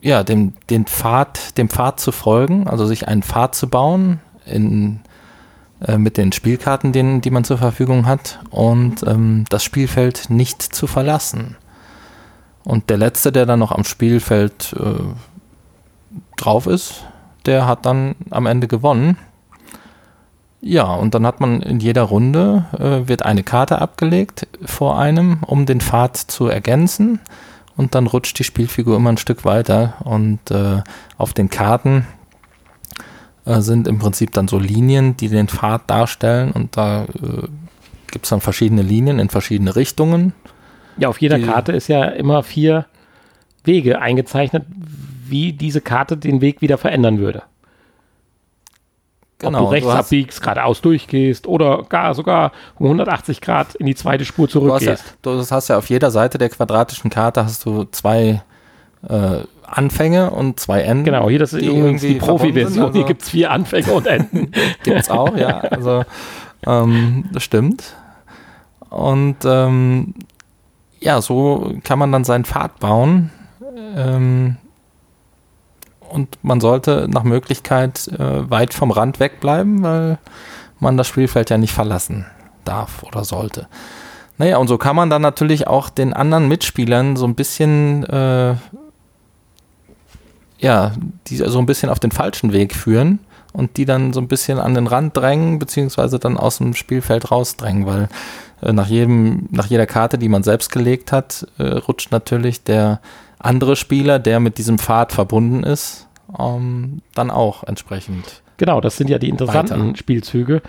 [0.00, 5.00] ja, dem, den Pfad, dem Pfad zu folgen, also sich einen Pfad zu bauen in
[5.80, 10.62] äh, mit den Spielkarten, den, die man zur Verfügung hat und ähm, das Spielfeld nicht
[10.62, 11.56] zu verlassen.
[12.64, 15.02] Und der Letzte, der dann noch am Spielfeld äh,
[16.36, 17.04] drauf ist,
[17.44, 19.18] der hat dann am Ende gewonnen.
[20.68, 25.38] Ja, und dann hat man in jeder Runde äh, wird eine Karte abgelegt vor einem,
[25.46, 27.20] um den Pfad zu ergänzen.
[27.76, 29.94] Und dann rutscht die Spielfigur immer ein Stück weiter.
[30.02, 30.82] Und äh,
[31.18, 32.04] auf den Karten
[33.44, 37.46] äh, sind im Prinzip dann so Linien, die den Pfad darstellen und da äh,
[38.10, 40.32] gibt es dann verschiedene Linien in verschiedene Richtungen.
[40.96, 42.86] Ja, auf jeder Karte ist ja immer vier
[43.62, 44.64] Wege eingezeichnet,
[45.28, 47.44] wie diese Karte den Weg wieder verändern würde.
[49.38, 53.84] Genau, Ob du rechts du abbiegst, geradeaus durchgehst oder gar sogar um 180 Grad in
[53.84, 54.86] die zweite Spur zurückgehst.
[55.20, 58.42] Du hast ja, du hast ja auf jeder Seite der quadratischen Karte hast du zwei
[59.06, 61.04] äh, Anfänge und zwei Enden.
[61.04, 62.86] Genau, hier das ist übrigens die Profi-Version.
[62.86, 64.52] Also, hier gibt es vier Anfänge und Enden.
[64.82, 65.58] gibt es auch, ja.
[65.58, 66.04] Also
[66.66, 67.94] ähm, das stimmt.
[68.88, 70.14] Und ähm,
[71.00, 73.30] ja, so kann man dann seinen Pfad bauen.
[73.96, 74.56] Ähm,
[76.16, 80.18] und man sollte nach Möglichkeit äh, weit vom Rand wegbleiben, weil
[80.80, 82.26] man das Spielfeld ja nicht verlassen
[82.64, 83.68] darf oder sollte.
[84.38, 88.56] Naja, und so kann man dann natürlich auch den anderen Mitspielern so ein bisschen äh,
[90.58, 90.92] ja,
[91.26, 93.20] die so ein bisschen auf den falschen Weg führen
[93.52, 97.30] und die dann so ein bisschen an den Rand drängen, beziehungsweise dann aus dem Spielfeld
[97.30, 98.08] rausdrängen, weil
[98.62, 103.00] äh, nach jedem, nach jeder Karte, die man selbst gelegt hat, äh, rutscht natürlich der
[103.38, 106.08] andere Spieler, der mit diesem Pfad verbunden ist,
[106.38, 108.42] ähm, dann auch entsprechend.
[108.56, 109.96] Genau, das sind ja die interessanten weiter.
[109.96, 110.62] Spielzüge.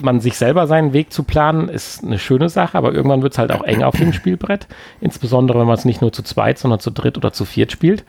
[0.00, 3.38] Man sich selber seinen Weg zu planen, ist eine schöne Sache, aber irgendwann wird es
[3.38, 4.68] halt auch eng auf dem Spielbrett.
[5.00, 8.04] Insbesondere, wenn man es nicht nur zu zweit, sondern zu dritt oder zu viert spielt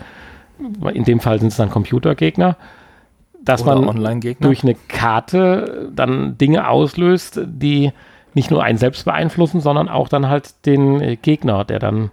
[0.93, 2.57] in dem Fall sind es dann Computergegner,
[3.41, 7.91] dass Oder man durch eine Karte dann Dinge auslöst, die
[8.33, 12.11] nicht nur einen selbst beeinflussen, sondern auch dann halt den äh, Gegner, der dann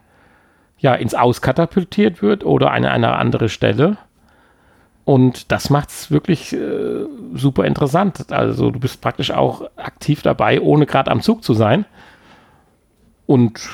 [0.85, 3.97] ja ins Aus katapultiert wird oder an eine andere Stelle.
[5.07, 8.31] Und das macht es wirklich äh, super interessant.
[8.31, 11.87] Also du bist praktisch auch aktiv dabei, ohne gerade am Zug zu sein.
[13.27, 13.67] Und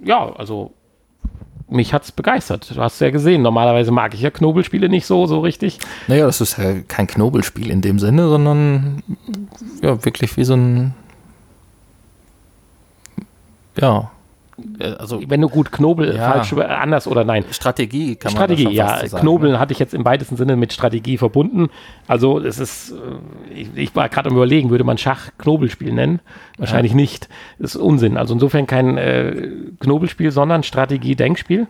[0.00, 0.72] ja, also
[1.68, 2.68] mich hat es begeistert.
[2.74, 3.42] Du hast es ja gesehen.
[3.42, 5.78] Normalerweise mag ich ja Knobelspiele nicht so, so richtig.
[6.08, 9.04] Naja, das ist ja kein Knobelspiel in dem Sinne, sondern
[9.82, 10.94] ja, wirklich wie so ein
[13.80, 14.10] ja,
[14.98, 16.32] also wenn du gut Knobel ja.
[16.32, 17.44] falsch anders oder nein?
[17.50, 19.06] Strategie kann man Strategie ja.
[19.06, 19.58] sagen, Knobeln ne?
[19.58, 21.68] hatte ich jetzt im weitesten Sinne mit Strategie verbunden.
[22.06, 26.20] Also es ist äh, ich, ich war gerade am überlegen würde man Schach Knobelspiel nennen?
[26.58, 26.96] Wahrscheinlich ja.
[26.96, 27.28] nicht.
[27.58, 28.16] Das ist Unsinn.
[28.16, 29.50] Also insofern kein äh,
[29.80, 31.66] Knobelspiel sondern Strategie Denkspiel.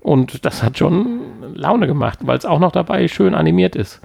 [0.00, 1.20] Und das hat schon
[1.54, 4.00] Laune gemacht weil es auch noch dabei schön animiert ist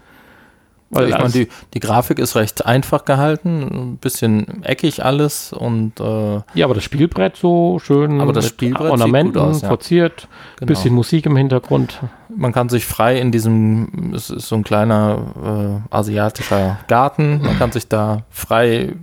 [0.94, 6.00] weil ich meine, die, die Grafik ist recht einfach gehalten, ein bisschen eckig alles und
[6.00, 9.68] äh, ja, aber das Spielbrett so schön aber das Spielbrett Ornamenten aus, ja.
[9.68, 10.28] verziert,
[10.58, 10.68] genau.
[10.68, 12.00] bisschen Musik im Hintergrund.
[12.36, 17.58] Man kann sich frei in diesem, es ist so ein kleiner äh, asiatischer Garten, man
[17.60, 18.94] kann sich da frei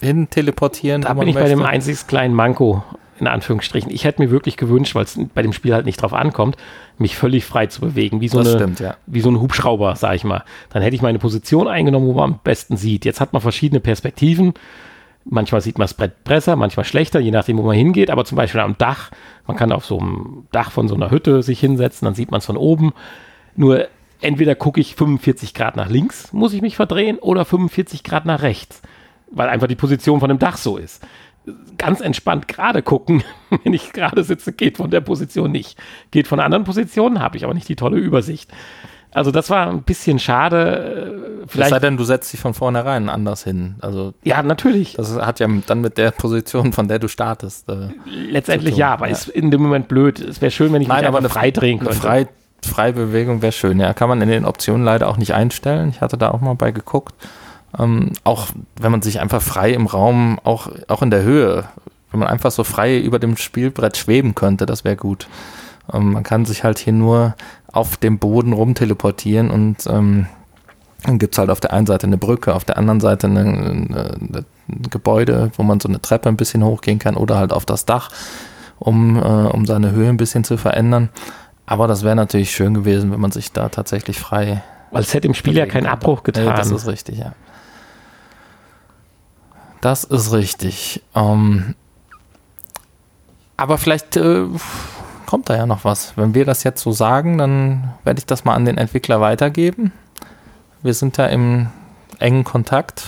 [0.00, 1.02] hin teleportieren.
[1.02, 1.48] Da bin ich möchte.
[1.48, 2.82] bei dem einzig kleinen Manko
[3.22, 3.90] in Anführungsstrichen.
[3.92, 6.56] Ich hätte mir wirklich gewünscht, weil es bei dem Spiel halt nicht drauf ankommt,
[6.98, 8.96] mich völlig frei zu bewegen, wie so, Das eine, stimmt, ja.
[9.06, 10.42] wie so ein Hubschrauber, sag ich mal.
[10.70, 13.04] Dann hätte ich meine Position eingenommen, wo man am besten sieht.
[13.04, 14.54] Jetzt hat man verschiedene Perspektiven.
[15.24, 18.10] Manchmal sieht man das Brett besser, manchmal schlechter, je nachdem, wo man hingeht.
[18.10, 19.12] Aber zum Beispiel am Dach,
[19.46, 22.38] man kann auf so einem Dach von so einer Hütte sich hinsetzen, dann sieht man
[22.38, 22.92] es von oben.
[23.54, 23.86] Nur
[24.20, 28.42] entweder gucke ich 45 Grad nach links, muss ich mich verdrehen, oder 45 Grad nach
[28.42, 28.82] rechts,
[29.30, 31.06] weil einfach die Position von dem Dach so ist.
[31.76, 33.24] Ganz entspannt gerade gucken,
[33.64, 35.78] wenn ich gerade sitze, geht von der Position nicht.
[36.10, 38.50] Geht von anderen Positionen, habe ich aber nicht die tolle Übersicht.
[39.14, 40.56] Also das war ein bisschen schade.
[41.40, 43.74] äh, Es sei Vielleicht, denn, du setzt dich von vornherein anders hin.
[43.80, 44.94] Also ja, natürlich.
[44.94, 47.68] das hat ja dann mit der Position, von der du startest.
[47.68, 49.12] Äh, Letztendlich ja, aber ja.
[49.12, 50.18] ist in dem Moment blöd.
[50.18, 52.00] Es wäre schön, wenn ich mich einfach frei drehen eine könnte.
[52.02, 52.28] Frei,
[52.64, 53.80] Freibewegung wäre schön.
[53.80, 55.90] Ja, kann man in den Optionen leider auch nicht einstellen.
[55.90, 57.14] Ich hatte da auch mal bei geguckt.
[57.78, 61.64] Ähm, auch wenn man sich einfach frei im Raum, auch, auch in der Höhe,
[62.10, 65.28] wenn man einfach so frei über dem Spielbrett schweben könnte, das wäre gut.
[65.92, 67.34] Ähm, man kann sich halt hier nur
[67.72, 70.26] auf dem Boden rumteleportieren und ähm,
[71.04, 74.46] dann gibt es halt auf der einen Seite eine Brücke, auf der anderen Seite ein
[74.68, 78.10] Gebäude, wo man so eine Treppe ein bisschen hochgehen kann oder halt auf das Dach,
[78.78, 81.08] um, äh, um seine Höhe ein bisschen zu verändern.
[81.66, 84.62] Aber das wäre natürlich schön gewesen, wenn man sich da tatsächlich frei.
[84.90, 86.44] Weil es hätte im Spiel ja keinen Abbruch getan.
[86.44, 87.32] Nee, das ist richtig, ja.
[89.82, 91.02] Das ist richtig.
[91.12, 91.74] Ähm,
[93.56, 94.44] aber vielleicht äh,
[95.26, 96.16] kommt da ja noch was.
[96.16, 99.92] Wenn wir das jetzt so sagen, dann werde ich das mal an den Entwickler weitergeben.
[100.82, 101.66] Wir sind da im
[102.20, 103.04] engen Kontakt.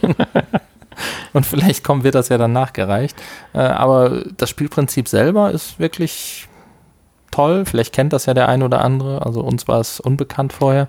[1.32, 3.20] Und vielleicht kommen wir das ja dann nachgereicht.
[3.52, 6.46] Äh, aber das Spielprinzip selber ist wirklich
[7.32, 7.64] toll.
[7.66, 9.26] Vielleicht kennt das ja der ein oder andere.
[9.26, 10.86] Also uns war es unbekannt vorher.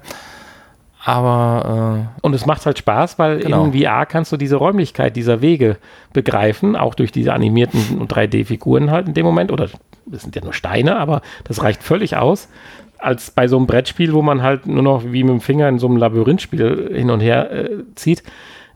[1.07, 3.65] Aber Und es macht halt Spaß, weil Genau.
[3.65, 5.77] in VR kannst du diese Räumlichkeit dieser Wege
[6.13, 9.51] begreifen, auch durch diese animierten und 3D-Figuren halt in dem Moment.
[9.51, 9.69] Oder
[10.07, 12.49] das sind ja nur Steine, aber das reicht völlig aus.
[12.97, 15.77] Als bei so einem Brettspiel, wo man halt nur noch wie mit dem Finger in
[15.77, 18.23] so einem Labyrinthspiel hin und her äh, zieht,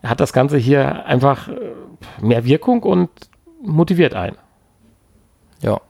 [0.03, 1.53] hat das Ganze hier einfach äh,
[2.21, 3.09] mehr Wirkung und
[3.63, 4.35] motiviert einen.
[5.63, 5.81] äh, ja.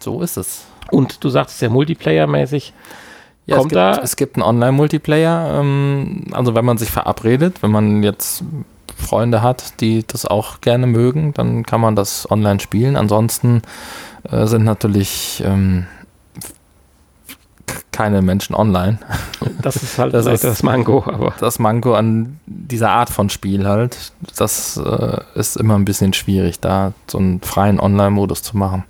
[0.00, 0.66] So ist es.
[0.90, 2.72] Und du sagst es ja multiplayer-mäßig.
[3.46, 5.60] Ja, Kommt es, gibt, da- es gibt einen Online-Multiplayer.
[5.60, 8.42] Ähm, also wenn man sich verabredet, wenn man jetzt
[8.96, 12.96] Freunde hat, die das auch gerne mögen, dann kann man das online spielen.
[12.96, 13.60] Ansonsten
[14.30, 15.86] äh, sind natürlich ähm,
[17.92, 18.98] keine Menschen online.
[19.62, 23.66] Das ist halt Das ist- das Mango, aber Das Manko an dieser Art von Spiel
[23.68, 28.84] halt, das äh, ist immer ein bisschen schwierig, da so einen freien Online-Modus zu machen.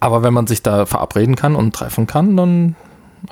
[0.00, 2.76] Aber wenn man sich da verabreden kann und treffen kann, dann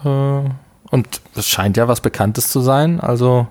[0.02, 3.46] und es scheint ja was Bekanntes zu sein, also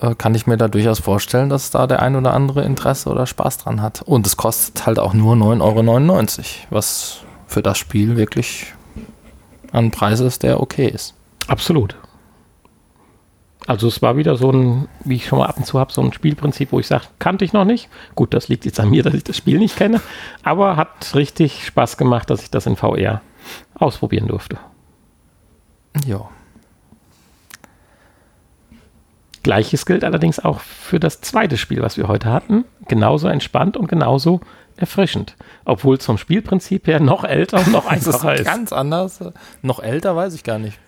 [0.00, 3.26] äh, kann ich mir da durchaus vorstellen, dass da der ein oder andere Interesse oder
[3.26, 4.02] Spaß dran hat.
[4.02, 6.26] Und es kostet halt auch nur 9,99 Euro,
[6.70, 8.72] was für das Spiel wirklich
[9.72, 11.14] ein Preis ist, der okay ist.
[11.48, 11.96] Absolut.
[13.66, 16.00] Also es war wieder so ein, wie ich schon mal ab und zu habe, so
[16.00, 17.88] ein Spielprinzip, wo ich sage, kannte ich noch nicht.
[18.14, 20.00] Gut, das liegt jetzt an mir, dass ich das Spiel nicht kenne,
[20.42, 23.20] aber hat richtig Spaß gemacht, dass ich das in VR
[23.74, 24.58] ausprobieren durfte.
[26.06, 26.28] Ja.
[29.42, 32.64] Gleiches gilt allerdings auch für das zweite Spiel, was wir heute hatten.
[32.88, 34.40] Genauso entspannt und genauso
[34.76, 35.36] erfrischend.
[35.64, 38.44] Obwohl vom Spielprinzip her noch älter und noch einfacher ist.
[38.44, 39.20] ganz anders.
[39.62, 40.78] Noch älter weiß ich gar nicht.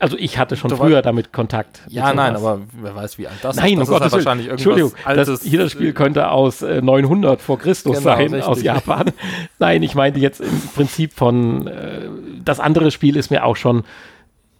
[0.00, 1.82] Also ich hatte schon früher damit Kontakt.
[1.88, 3.72] Ja, nein, aber wer weiß, wie alt das Nein, ist.
[3.72, 4.24] um Das ist Gottes Willen.
[4.24, 5.28] wahrscheinlich Entschuldigung, Altes.
[5.28, 8.44] das, jeder Spiel könnte aus äh, 900 vor Christus Genau, sein, richtig.
[8.44, 9.12] aus Japan.
[9.58, 12.08] Nein, ich meinte jetzt im Prinzip von, äh,
[12.44, 13.84] das andere Spiel ist mir auch schon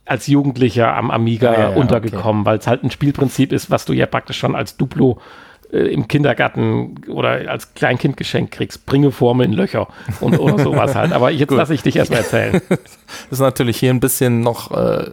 [0.04, 3.84] als Jugendlicher am Amiga Ja, ja, ja, untergekommen, weil es halt ein Spielprinzip ist, was
[3.86, 5.20] du ja praktisch schon als Duplo
[5.72, 8.84] äh, im Kindergarten oder als Kleinkind geschenkt kriegst.
[8.86, 9.86] Bringe Formen in Löcher
[10.20, 11.12] und oder sowas halt.
[11.12, 12.60] Aber jetzt lasse ich dich erstmal erzählen.
[13.30, 15.10] Das ist natürlich hier ein bisschen noch äh,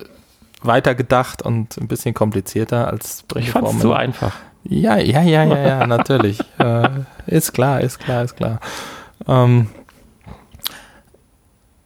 [0.61, 3.81] weiter gedacht und ein bisschen komplizierter als Ich fand es Formeln.
[3.81, 4.33] zu einfach.
[4.63, 6.39] Ja, ja, ja, ja, ja, natürlich.
[6.59, 6.89] äh,
[7.25, 8.59] ist klar, ist klar, ist klar.
[9.27, 9.67] Ähm,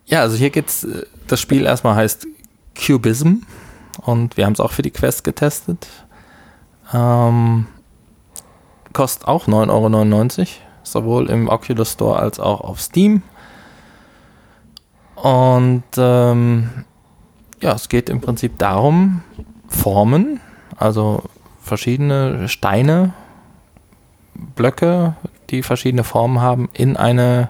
[0.06, 2.28] ja, also hier geht's, äh, das Spiel erstmal heißt
[2.76, 3.44] Cubism
[4.02, 5.88] und wir haben es auch für die Quest getestet.
[6.94, 7.68] Ähm,
[8.94, 10.48] kostet auch 9,99 Euro,
[10.84, 13.22] sowohl im Oculus Store als auch auf Steam.
[15.16, 16.70] Und ähm,
[17.62, 19.22] ja, es geht im Prinzip darum,
[19.68, 20.40] Formen,
[20.78, 21.24] also
[21.62, 23.14] verschiedene Steine,
[24.56, 25.16] Blöcke,
[25.50, 27.50] die verschiedene Formen haben, in eine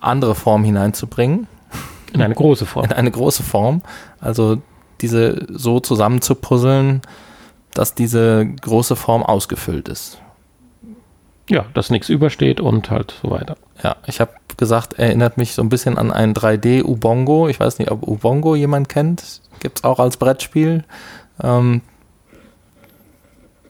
[0.00, 1.48] andere Form hineinzubringen,
[2.12, 2.84] In eine große Form.
[2.86, 3.82] in eine große Form.
[4.20, 4.62] Also
[5.00, 7.02] diese so zusammen zu puzzeln,
[7.74, 10.18] dass diese große Form ausgefüllt ist.
[11.48, 13.56] Ja, dass nichts übersteht und halt so weiter.
[13.82, 17.48] Ja, ich habe gesagt, erinnert mich so ein bisschen an ein 3D Ubongo.
[17.48, 19.40] Ich weiß nicht, ob Ubongo jemand kennt.
[19.60, 20.84] Gibt es auch als Brettspiel.
[21.42, 21.80] Ähm,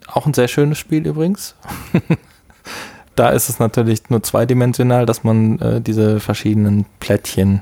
[0.08, 1.54] auch ein sehr schönes Spiel übrigens.
[3.14, 7.60] da ist es natürlich nur zweidimensional, dass man äh, diese verschiedenen Plättchen,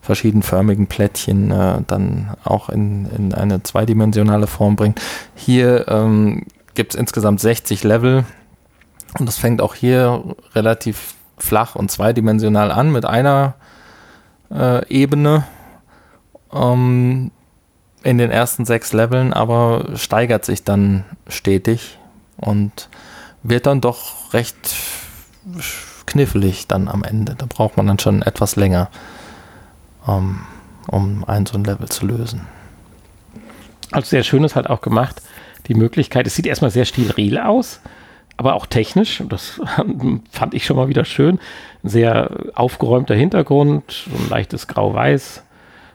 [0.00, 5.00] verschiedenförmigen Plättchen äh, dann auch in, in eine zweidimensionale Form bringt.
[5.34, 6.44] Hier ähm,
[6.74, 8.24] gibt es insgesamt 60 Level
[9.18, 10.22] und das fängt auch hier
[10.54, 13.54] relativ flach und zweidimensional an mit einer
[14.50, 15.44] äh, Ebene
[16.52, 17.30] ähm,
[18.02, 21.98] in den ersten sechs Leveln, aber steigert sich dann stetig
[22.36, 22.88] und
[23.42, 24.56] wird dann doch recht
[26.06, 27.34] knifflig dann am Ende.
[27.36, 28.90] Da braucht man dann schon etwas länger,
[30.06, 30.40] ähm,
[30.88, 32.42] um ein so ein Level zu lösen.
[33.90, 35.22] Also sehr schön ist halt auch gemacht,
[35.66, 37.80] die Möglichkeit, es sieht erstmal sehr stilreal aus,
[38.36, 39.60] aber auch technisch, das
[40.30, 41.38] fand ich schon mal wieder schön,
[41.82, 45.44] ein sehr aufgeräumter Hintergrund, so ein leichtes Grau-Weiß.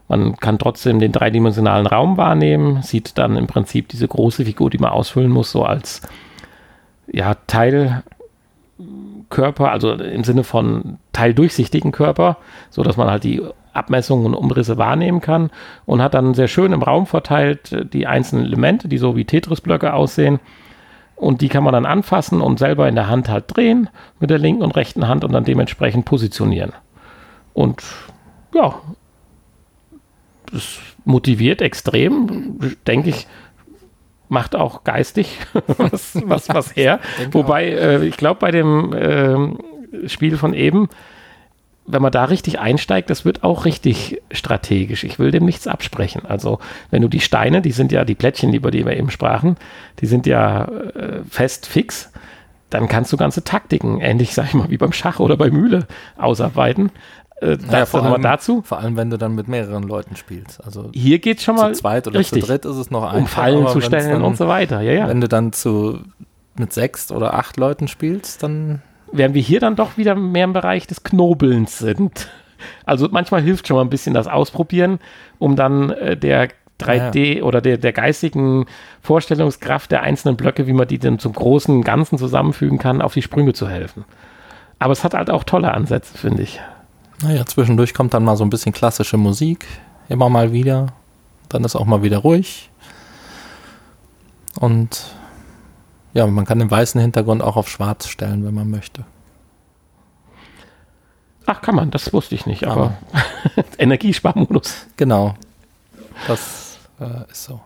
[0.08, 4.80] Man kann trotzdem den dreidimensionalen Raum wahrnehmen, sieht dann im Prinzip diese große Figur, die
[4.80, 6.02] man ausfüllen muss, so als
[7.12, 8.04] ja, Teilkörper,
[9.72, 12.38] also im Sinne von teildurchsichtigen Körper,
[12.72, 13.42] so dass man halt die
[13.74, 15.52] Abmessungen und Umrisse wahrnehmen kann
[15.86, 19.26] und hat dann sehr schön im Raum verteilt äh, die einzelnen Elemente, die so wie
[19.26, 20.40] Tetris-Blöcke aussehen
[21.20, 23.90] und die kann man dann anfassen und selber in der Hand halt drehen
[24.20, 26.72] mit der linken und rechten Hand und dann dementsprechend positionieren.
[27.54, 27.84] Und
[28.54, 28.76] ja,
[30.52, 32.58] das motiviert extrem,
[32.88, 33.28] denke ich,
[34.30, 35.40] macht auch geistig
[35.78, 37.00] was, was, was her.
[37.32, 40.88] Wobei, äh, ich glaube, bei dem äh, Spiel von eben,
[41.92, 45.04] wenn man da richtig einsteigt, das wird auch richtig strategisch.
[45.04, 46.26] Ich will dem nichts absprechen.
[46.26, 46.60] Also,
[46.92, 49.58] wenn du die Steine, die sind ja die Plättchen, über die wir eben sprachen,
[50.00, 52.12] die sind ja äh, fest fix,
[52.70, 55.88] dann kannst du ganze Taktiken, ähnlich, sag ich mal, wie beim Schach oder bei Mühle,
[56.18, 56.92] ausarbeiten.
[57.42, 58.62] Äh, naja, vor allem, dazu.
[58.62, 60.64] Vor allem, wenn du dann mit mehreren Leuten spielst.
[60.64, 63.18] Also hier geht schon mal zu zweit oder richtig, zu dritt ist es noch einfacher.
[63.18, 64.82] Um Fallen zu stellen dann, und so weiter.
[64.82, 65.08] Ja, ja.
[65.08, 66.00] Wenn du dann zu
[66.56, 68.82] mit sechs oder acht Leuten spielst, dann
[69.12, 72.30] während wir hier dann doch wieder mehr im Bereich des Knobelns sind.
[72.86, 75.00] Also manchmal hilft schon mal ein bisschen das Ausprobieren,
[75.38, 76.50] um dann äh, der
[76.80, 77.44] 3D ja.
[77.44, 78.66] oder der, der geistigen
[79.02, 83.22] Vorstellungskraft der einzelnen Blöcke, wie man die dann zum großen Ganzen zusammenfügen kann, auf die
[83.22, 84.06] Sprünge zu helfen.
[84.80, 86.60] Aber es hat halt auch tolle Ansätze, finde ich.
[87.22, 89.66] Naja, zwischendurch kommt dann mal so ein bisschen klassische Musik,
[90.08, 90.88] immer mal wieder.
[91.50, 92.70] Dann ist auch mal wieder ruhig.
[94.60, 95.14] Und
[96.14, 99.06] ja, man kann den weißen Hintergrund auch auf schwarz stellen, wenn man möchte.
[101.46, 104.86] Ach, kann man, das wusste ich nicht, aber, aber Energiesparmodus.
[104.98, 105.36] Genau.
[106.28, 107.60] Das äh, ist so.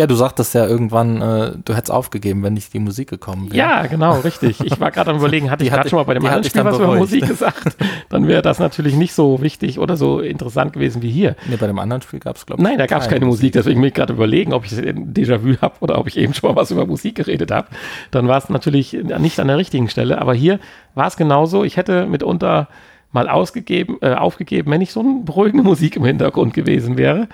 [0.00, 3.58] Ja, du sagtest ja irgendwann, äh, du hättest aufgegeben, wenn nicht die Musik gekommen wäre.
[3.58, 4.58] Ja, genau, richtig.
[4.64, 6.78] Ich war gerade am überlegen, hatte ich gerade schon mal bei dem anderen Spiel was
[6.78, 7.76] über Musik gesagt?
[8.08, 11.36] Dann wäre das natürlich nicht so wichtig oder so interessant gewesen wie hier.
[11.50, 13.52] Nee, bei dem anderen Spiel gab es, glaube ich, Nein, da gab es keine Musik,
[13.52, 16.56] deswegen bin ich gerade überlegen, ob ich Déjà-vu habe oder ob ich eben schon mal
[16.56, 17.68] was über Musik geredet habe.
[18.10, 20.60] Dann war es natürlich nicht an der richtigen Stelle, aber hier
[20.94, 21.62] war es genauso.
[21.62, 22.68] Ich hätte mitunter
[23.12, 27.28] mal ausgegeben, äh, aufgegeben, wenn nicht so eine beruhigende Musik im Hintergrund gewesen wäre,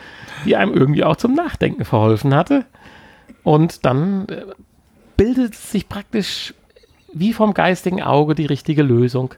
[0.44, 2.64] die einem irgendwie auch zum Nachdenken verholfen hatte.
[3.42, 4.42] Und dann äh,
[5.16, 6.54] bildet sich praktisch
[7.12, 9.34] wie vom geistigen Auge die richtige Lösung.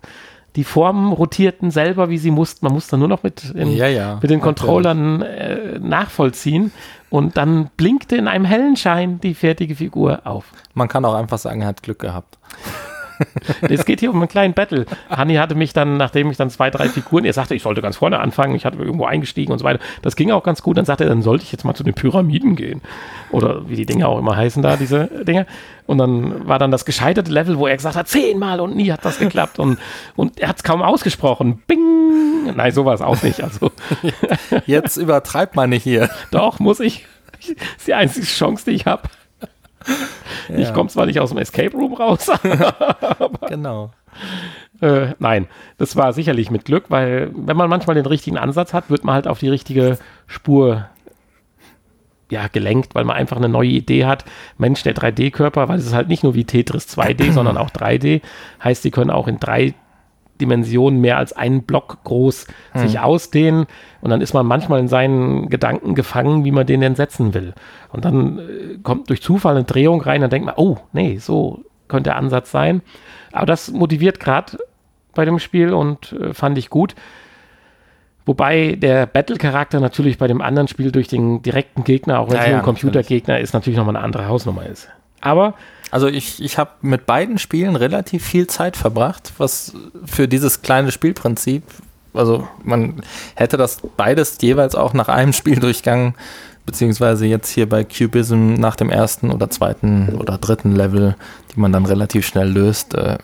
[0.57, 2.66] Die Formen rotierten selber, wie sie mussten.
[2.66, 6.72] Man musste nur noch mit, in, ja, ja, mit den Controllern äh, nachvollziehen.
[7.11, 10.47] Und dann blinkte in einem hellen Schein die fertige Figur auf.
[10.74, 12.39] Man kann auch einfach sagen, er hat Glück gehabt.
[13.68, 14.86] es geht hier um einen kleinen Battle.
[15.10, 17.96] Hanni hatte mich dann, nachdem ich dann zwei, drei Figuren, er sagte, ich sollte ganz
[17.96, 19.80] vorne anfangen, ich hatte irgendwo eingestiegen und so weiter.
[20.02, 20.76] Das ging auch ganz gut.
[20.76, 22.82] Dann sagte er, dann sollte ich jetzt mal zu den Pyramiden gehen.
[23.30, 25.46] Oder wie die Dinge auch immer heißen da, diese Dinge.
[25.86, 29.04] Und dann war dann das gescheiterte Level, wo er gesagt hat, zehnmal und nie hat
[29.04, 29.58] das geklappt.
[29.58, 29.78] Und,
[30.16, 31.62] und er hat es kaum ausgesprochen.
[31.66, 32.54] Bing!
[32.54, 33.42] Nein, so war es auch nicht.
[33.42, 33.72] Also.
[34.66, 36.10] Jetzt übertreibt man nicht hier.
[36.30, 37.06] Doch, muss ich.
[37.40, 37.48] Das
[37.78, 39.02] ist die einzige Chance, die ich habe.
[40.48, 40.60] Ja.
[40.60, 42.26] Ich komme zwar nicht aus dem Escape Room raus,
[43.18, 43.90] aber genau.
[44.80, 48.88] Äh, nein, das war sicherlich mit Glück, weil wenn man manchmal den richtigen Ansatz hat,
[48.88, 50.86] wird man halt auf die richtige Spur
[52.30, 54.24] ja, gelenkt, weil man einfach eine neue Idee hat.
[54.58, 58.22] Mensch, der 3D-Körper, weil es ist halt nicht nur wie Tetris 2D, sondern auch 3D.
[58.62, 59.74] Heißt, die können auch in drei
[60.41, 62.80] Dimensionen mehr als einen Block groß hm.
[62.80, 63.66] sich ausdehnen
[64.01, 67.55] und dann ist man manchmal in seinen Gedanken gefangen, wie man den denn setzen will.
[67.93, 68.43] Und dann äh,
[68.82, 72.51] kommt durch Zufall eine Drehung rein, dann denkt man, oh, nee, so könnte der Ansatz
[72.51, 72.82] sein.
[73.32, 74.59] Aber das motiviert gerade
[75.14, 76.95] bei dem Spiel und äh, fand ich gut.
[78.28, 82.45] Wobei der Battle-Charakter natürlich bei dem anderen Spiel durch den direkten Gegner, auch wenn es
[82.45, 84.91] ja, ja, ein Computergegner ist, natürlich nochmal eine andere Hausnummer ist.
[85.22, 85.55] Aber
[85.91, 89.72] Also ich, ich habe mit beiden Spielen relativ viel Zeit verbracht, was
[90.05, 91.62] für dieses kleine Spielprinzip,
[92.14, 93.03] also man
[93.34, 96.14] hätte das beides jeweils auch nach einem Spieldurchgang,
[96.66, 101.16] beziehungsweise jetzt hier bei Cubism nach dem ersten oder zweiten oder dritten Level,
[101.55, 103.16] die man dann relativ schnell löst, äh,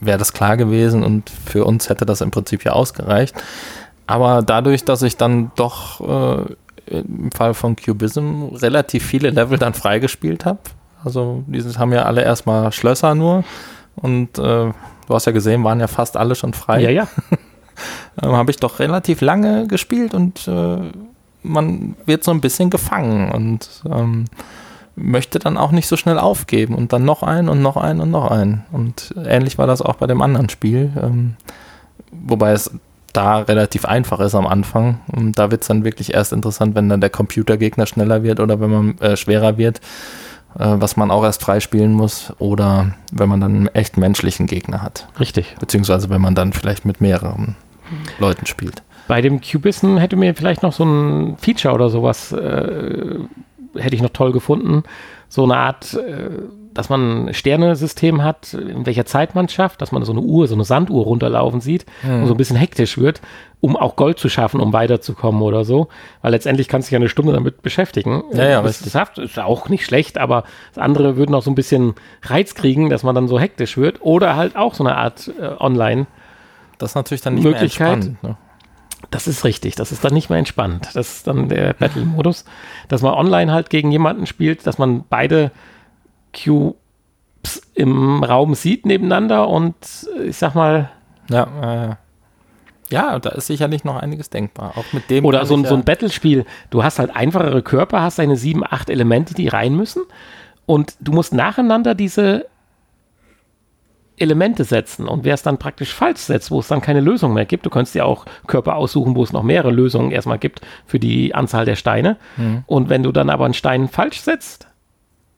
[0.00, 3.34] wäre das klar gewesen und für uns hätte das im Prinzip ja ausgereicht.
[4.06, 6.44] Aber dadurch, dass ich dann doch äh,
[6.86, 10.58] im Fall von Cubism relativ viele Level dann freigespielt habe,
[11.04, 13.44] also diese haben ja alle erstmal Schlösser nur
[13.96, 14.74] und äh, du
[15.08, 16.80] hast ja gesehen, waren ja fast alle schon frei.
[16.80, 17.08] Ja, ja.
[18.22, 20.78] ähm, habe ich doch relativ lange gespielt und äh,
[21.42, 24.24] man wird so ein bisschen gefangen und ähm,
[24.96, 28.10] möchte dann auch nicht so schnell aufgeben und dann noch ein und noch ein und
[28.10, 28.64] noch ein.
[28.72, 31.36] Und ähnlich war das auch bei dem anderen Spiel, ähm,
[32.12, 32.70] wobei es
[33.12, 35.00] da relativ einfach ist am Anfang.
[35.06, 38.60] Und da wird es dann wirklich erst interessant, wenn dann der Computergegner schneller wird oder
[38.60, 39.80] wenn man äh, schwerer wird,
[40.54, 45.08] was man auch erst freispielen muss, oder wenn man dann einen echt menschlichen Gegner hat.
[45.18, 45.56] Richtig.
[45.58, 47.56] Beziehungsweise wenn man dann vielleicht mit mehreren
[48.18, 48.82] Leuten spielt.
[49.06, 53.18] Bei dem Cubisten hätte mir vielleicht noch so ein Feature oder sowas, äh,
[53.76, 54.82] hätte ich noch toll gefunden.
[55.28, 56.30] So eine Art, äh,
[56.74, 60.48] dass man ein Sternesystem hat, in welcher Zeit man schafft, dass man so eine Uhr,
[60.48, 62.22] so eine Sanduhr runterlaufen sieht Hm.
[62.22, 63.20] und so ein bisschen hektisch wird,
[63.60, 65.88] um auch Gold zu schaffen, um weiterzukommen oder so.
[66.20, 68.24] Weil letztendlich kannst du dich ja eine Stunde damit beschäftigen.
[68.32, 70.44] Ja, ja, das, das ist auch nicht schlecht, aber
[70.74, 74.02] das andere würden auch so ein bisschen Reiz kriegen, dass man dann so hektisch wird.
[74.02, 76.06] Oder halt auch so eine Art äh, Online.
[76.78, 77.86] Das ist natürlich dann nicht Möglichkeit.
[77.86, 78.22] mehr entspannt.
[78.24, 78.36] Ne?
[79.10, 80.88] Das ist richtig, das ist dann nicht mehr entspannt.
[80.94, 82.44] Das ist dann der Battle-Modus,
[82.88, 85.52] dass man online halt gegen jemanden spielt, dass man beide
[86.34, 89.74] Cubes im Raum sieht nebeneinander und
[90.18, 90.90] äh, ich sag mal,
[91.30, 91.94] Ja, äh,
[92.90, 94.74] ja, da ist sicherlich noch einiges denkbar.
[94.76, 95.24] Auch mit dem.
[95.24, 98.36] oder so ein, ich so ein ja- Battle-Spiel, du hast halt einfachere Körper, hast deine
[98.36, 100.02] sieben, acht Elemente, die rein müssen
[100.66, 102.46] und du musst nacheinander diese
[104.16, 107.46] Elemente setzen und wer es dann praktisch falsch setzt, wo es dann keine Lösung mehr
[107.46, 111.00] gibt, du könntest dir auch Körper aussuchen, wo es noch mehrere Lösungen erstmal gibt für
[111.00, 112.16] die Anzahl der Steine
[112.66, 114.68] und wenn du dann aber einen Stein falsch setzt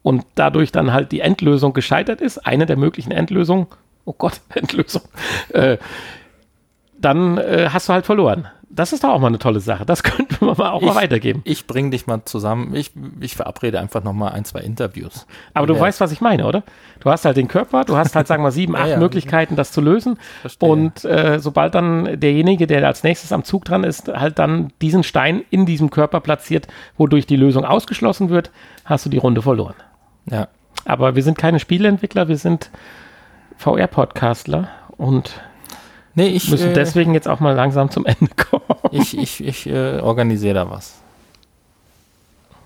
[0.07, 3.67] und dadurch dann halt die Endlösung gescheitert ist, eine der möglichen Endlösungen,
[4.05, 5.01] oh Gott, Endlösung,
[5.53, 5.77] äh,
[6.99, 8.47] dann äh, hast du halt verloren.
[8.69, 9.85] Das ist doch auch mal eine tolle Sache.
[9.85, 11.41] Das könnten wir mal auch mal Ich- weitergeben.
[11.45, 12.75] Ich bringe dich mal zusammen.
[12.75, 12.91] Ich,
[13.21, 15.25] ich verabrede einfach noch mal ein, zwei Interviews.
[15.53, 15.79] Aber du Ja.
[15.79, 16.63] weißt, was ich meine, oder?
[16.99, 18.97] Du hast halt den Körper, du hast halt, sagen wir, sieben, Ja, acht ja.
[18.97, 20.17] Möglichkeiten, das zu lösen.
[20.41, 20.69] Verstehe.
[20.69, 25.03] Und äh, sobald dann derjenige, der als nächstes am Zug dran ist, halt dann diesen
[25.03, 28.51] Stein in diesem Körper platziert, wodurch die Lösung ausgeschlossen wird,
[28.85, 29.75] hast du die Runde verloren.
[30.29, 30.47] Ja.
[30.85, 32.69] Aber wir sind keine Spieleentwickler, wir sind
[33.57, 35.41] VR-Podcastler und
[36.15, 38.63] Nee, ich, müssen äh, deswegen jetzt auch mal langsam zum Ende kommen.
[38.91, 40.99] ich, ich, ich äh, organisiere da was.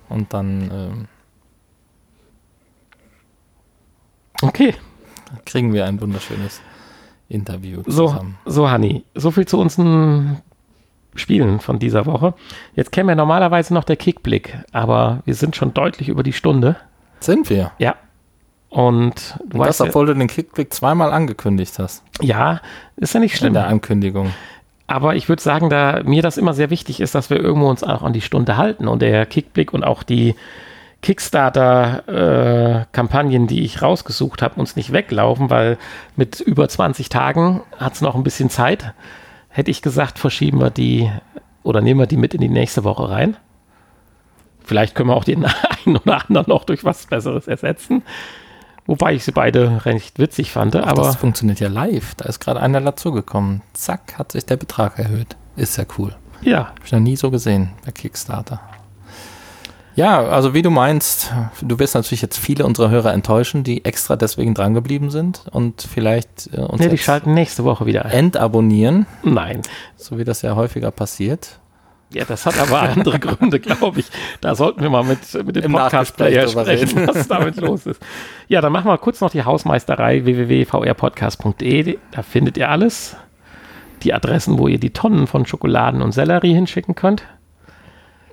[0.08, 1.08] Und dann ähm,
[4.42, 4.74] Okay.
[5.46, 6.62] kriegen wir ein wunderschönes
[7.30, 8.38] Interview So, zusammen.
[8.46, 10.38] so Hanni, so viel zu unseren
[11.16, 12.34] Spielen von dieser Woche.
[12.76, 16.78] Jetzt käme ja normalerweise noch der Kickblick, aber wir sind schon deutlich über die Stunde.
[17.22, 17.72] Sind wir?
[17.78, 17.96] Ja.
[18.70, 22.04] Und du Und weißt das, obwohl du den Kickblick zweimal angekündigt hast.
[22.22, 22.60] ja,
[22.98, 23.54] ist ja nicht In schlimm.
[23.54, 24.34] der Ankündigung.
[24.88, 27.84] Aber ich würde sagen, da mir das immer sehr wichtig ist, dass wir irgendwo uns
[27.84, 30.36] auch an die Stunde halten und der Kickblick und auch die
[31.02, 35.78] Kickstarter-Kampagnen, die ich rausgesucht habe, uns nicht weglaufen, weil
[36.16, 38.94] mit über 20 Tagen hat es noch ein bisschen Zeit.
[39.50, 41.10] Hätte ich gesagt, verschieben wir die
[41.64, 43.38] oder nehmen wir die mit in die nächste Woche rein.
[44.72, 45.44] Vielleicht können wir auch den
[45.86, 48.04] einen oder anderen noch durch was Besseres ersetzen.
[48.86, 50.78] Wobei ich sie beide recht witzig fand.
[50.78, 52.16] Ach, aber das funktioniert ja live.
[52.16, 53.64] Da ist gerade einer dazugekommen.
[53.74, 55.36] Zack, hat sich der Betrag erhöht.
[55.58, 56.16] Ist ja cool.
[56.42, 58.62] ja, Hab ich noch nie so gesehen bei Kickstarter.
[59.96, 64.16] Ja, also wie du meinst, du wirst natürlich jetzt viele unserer Hörer enttäuschen, die extra
[64.16, 68.12] deswegen drangeblieben sind und vielleicht äh, uns nee, die schalten nächste Woche wieder ein.
[68.12, 69.64] entabonnieren, Nein.
[69.98, 71.60] so wie das ja häufiger passiert.
[72.14, 74.08] Ja, das hat aber andere Gründe, glaube ich.
[74.42, 78.02] Da sollten wir mal mit, mit dem Podcast-Player sprechen, was damit los ist.
[78.48, 81.98] Ja, dann machen wir kurz noch die Hausmeisterei www.vrpodcast.de.
[82.12, 83.16] Da findet ihr alles.
[84.04, 87.24] Die Adressen, wo ihr die Tonnen von Schokoladen und Sellerie hinschicken könnt.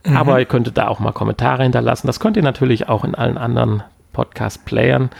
[0.04, 2.06] Aber ihr könntet da auch mal Kommentare hinterlassen.
[2.06, 5.10] Das könnt ihr natürlich auch in allen anderen Podcast-Playern.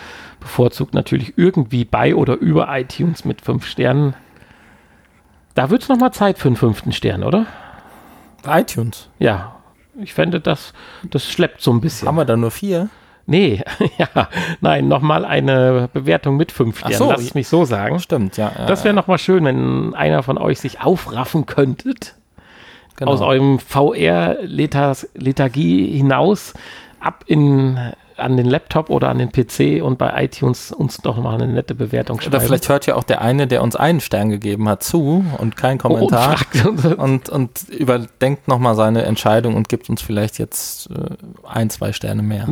[0.40, 4.14] Bevorzugt natürlich irgendwie bei oder über iTunes mit fünf Sternen.
[5.54, 7.46] Da wird es nochmal Zeit für einen fünften Stern, oder?
[8.46, 9.08] ITunes.
[9.18, 9.56] Ja,
[10.00, 10.72] ich fände, das,
[11.10, 12.08] das schleppt so ein bisschen.
[12.08, 12.88] Haben wir da nur vier?
[13.28, 13.62] nee,
[13.98, 14.28] ja,
[14.60, 18.00] nein, nochmal eine Bewertung mit fünf Sternen, so, lass es mich so sagen.
[18.00, 18.50] Stimmt, ja.
[18.58, 22.16] ja Das wäre nochmal schön, wenn einer von euch sich aufraffen könntet,
[22.96, 23.12] genau.
[23.12, 26.54] aus eurem VR-Lethargie hinaus
[26.98, 27.78] ab in
[28.18, 31.74] an den Laptop oder an den PC und bei iTunes uns doch mal eine nette
[31.74, 32.34] Bewertung schreiben.
[32.34, 35.56] Oder vielleicht hört ja auch der eine, der uns einen Stern gegeben hat, zu und
[35.56, 36.36] keinen Oh, und Kommentar.
[36.38, 41.14] fragt uns- und, und überdenkt nochmal seine Entscheidung und gibt uns vielleicht jetzt äh,
[41.46, 42.48] ein, zwei Sterne mehr.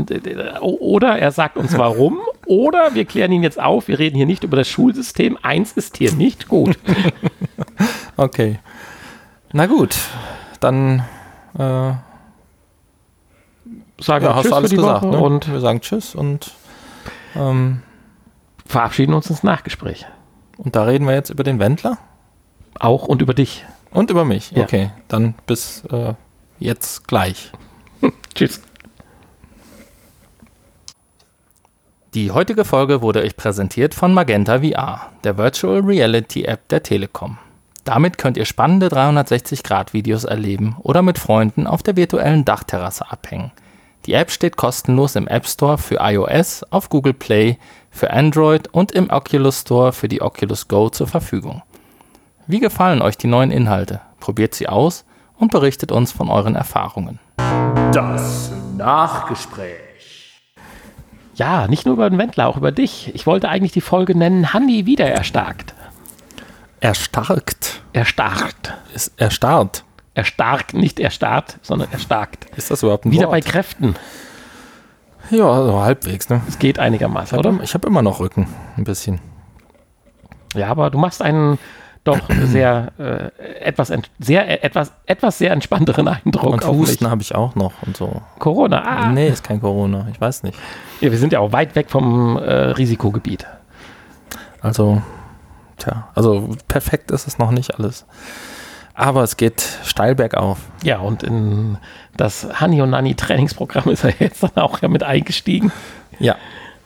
[0.61, 2.19] Oder er sagt uns warum.
[2.47, 3.89] Oder wir klären ihn jetzt auf.
[3.89, 5.37] Wir reden hier nicht über das Schulsystem.
[5.43, 6.79] Eins ist hier nicht gut.
[8.17, 8.59] Okay.
[9.53, 9.97] Na gut,
[10.61, 11.05] dann
[11.59, 11.91] äh,
[13.99, 15.03] Sagen ja, hast Tschüss du alles gesagt.
[15.03, 15.19] Woche Ne?
[15.19, 16.53] und wir sagen Tschüss und,
[17.35, 17.83] ähm,
[18.67, 20.07] verabschieden uns ins Nachgespräch.
[20.59, 21.99] und da reden wir jetzt über den Wendler
[22.79, 23.65] Auch und über dich.
[23.91, 24.51] und über mich.
[24.51, 24.65] Ja.
[24.65, 26.15] Okay, dann bis äh,
[26.59, 27.53] jetzt gleich.
[28.35, 28.61] Tschüss.
[32.15, 37.39] Die heutige Folge wurde euch präsentiert von Magenta VR, der Virtual Reality App der Telekom.
[37.85, 43.53] Damit könnt ihr spannende 360-Grad-Videos erleben oder mit Freunden auf der virtuellen Dachterrasse abhängen.
[44.05, 47.59] Die App steht kostenlos im App Store für iOS, auf Google Play,
[47.91, 51.63] für Android und im Oculus Store für die Oculus Go zur Verfügung.
[52.47, 54.01] Wie gefallen euch die neuen Inhalte?
[54.21, 55.05] Probiert sie aus
[55.37, 57.19] und berichtet uns von euren Erfahrungen.
[57.93, 60.41] Das Nachgespräch.
[61.35, 63.15] Ja, nicht nur über den Wendler, auch über dich.
[63.15, 65.75] Ich wollte eigentlich die Folge nennen, Hanni wieder erstarkt.
[66.81, 67.83] Erstarkt.
[67.93, 68.75] Erstarkt.
[68.95, 69.86] Ist erstarrt.
[70.17, 72.47] Erstarkt, nicht erstarrt, sondern erstarkt.
[72.57, 73.33] Ist das überhaupt ein Wieder Wort?
[73.33, 73.95] bei Kräften.
[75.31, 76.41] Ja, so halbwegs, ne?
[76.49, 77.51] Es geht einigermaßen, Oder?
[77.51, 77.63] oder?
[77.63, 78.47] Ich habe immer noch Rücken,
[78.77, 79.21] ein bisschen.
[80.55, 81.59] Ja, aber du machst einen
[82.05, 87.35] doch sehr äh, etwas sehr äh, etwas etwas sehr entspannteren Eindruck Und Husten habe ich
[87.35, 88.23] auch noch und so.
[88.39, 88.81] Corona.
[88.83, 90.57] Ah, Nee, ist kein Corona, ich weiß nicht.
[91.01, 93.47] ja, wir sind ja auch weit weg vom äh, Risikogebiet.
[94.63, 95.03] Also,
[95.77, 98.07] tja, also perfekt ist es noch nicht alles.
[98.99, 100.59] Aber es geht steil bergauf.
[100.83, 101.77] Ja, und in
[102.17, 105.71] das Hani und Nani Trainingsprogramm ist er jetzt dann auch ja mit eingestiegen
[106.19, 106.37] Ja,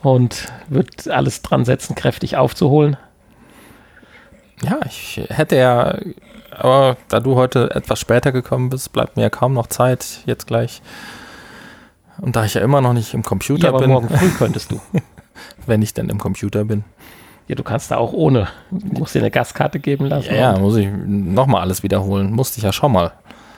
[0.03, 2.97] und wird alles dran setzen, kräftig aufzuholen.
[4.61, 5.97] ja, ich hätte ja,
[6.51, 10.47] aber da du heute etwas später gekommen bist, bleibt mir ja kaum noch Zeit, jetzt
[10.47, 10.81] gleich.
[12.19, 14.69] Und da ich ja immer noch nicht im Computer Ja, aber bin, morgen früh könntest
[14.71, 14.81] du.
[15.65, 16.83] wenn ich denn im Computer bin,
[17.51, 18.47] Ja, du kannst da auch ohne.
[18.71, 20.33] Du musst dir eine Gastkarte geben lassen.
[20.33, 22.31] ja, muss ich nochmal alles wiederholen.
[22.31, 23.11] Musste ich ja schon mal.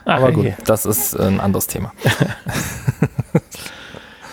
[0.06, 0.56] Ach, Aber gut, hey.
[0.66, 1.94] das ist ein anderes Thema.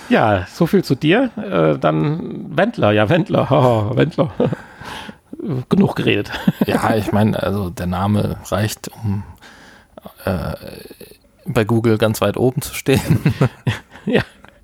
[0.08, 1.30] Ja, so viel zu dir.
[1.36, 4.32] Äh, dann Wendler, ja, Wendler, haha, Wendler.
[5.68, 6.32] Genug geredet.
[6.66, 9.22] Ja, ich meine, also der Name reicht, um
[10.24, 10.54] äh,
[11.46, 13.20] bei Google ganz weit oben zu stehen.
[14.04, 14.22] ja.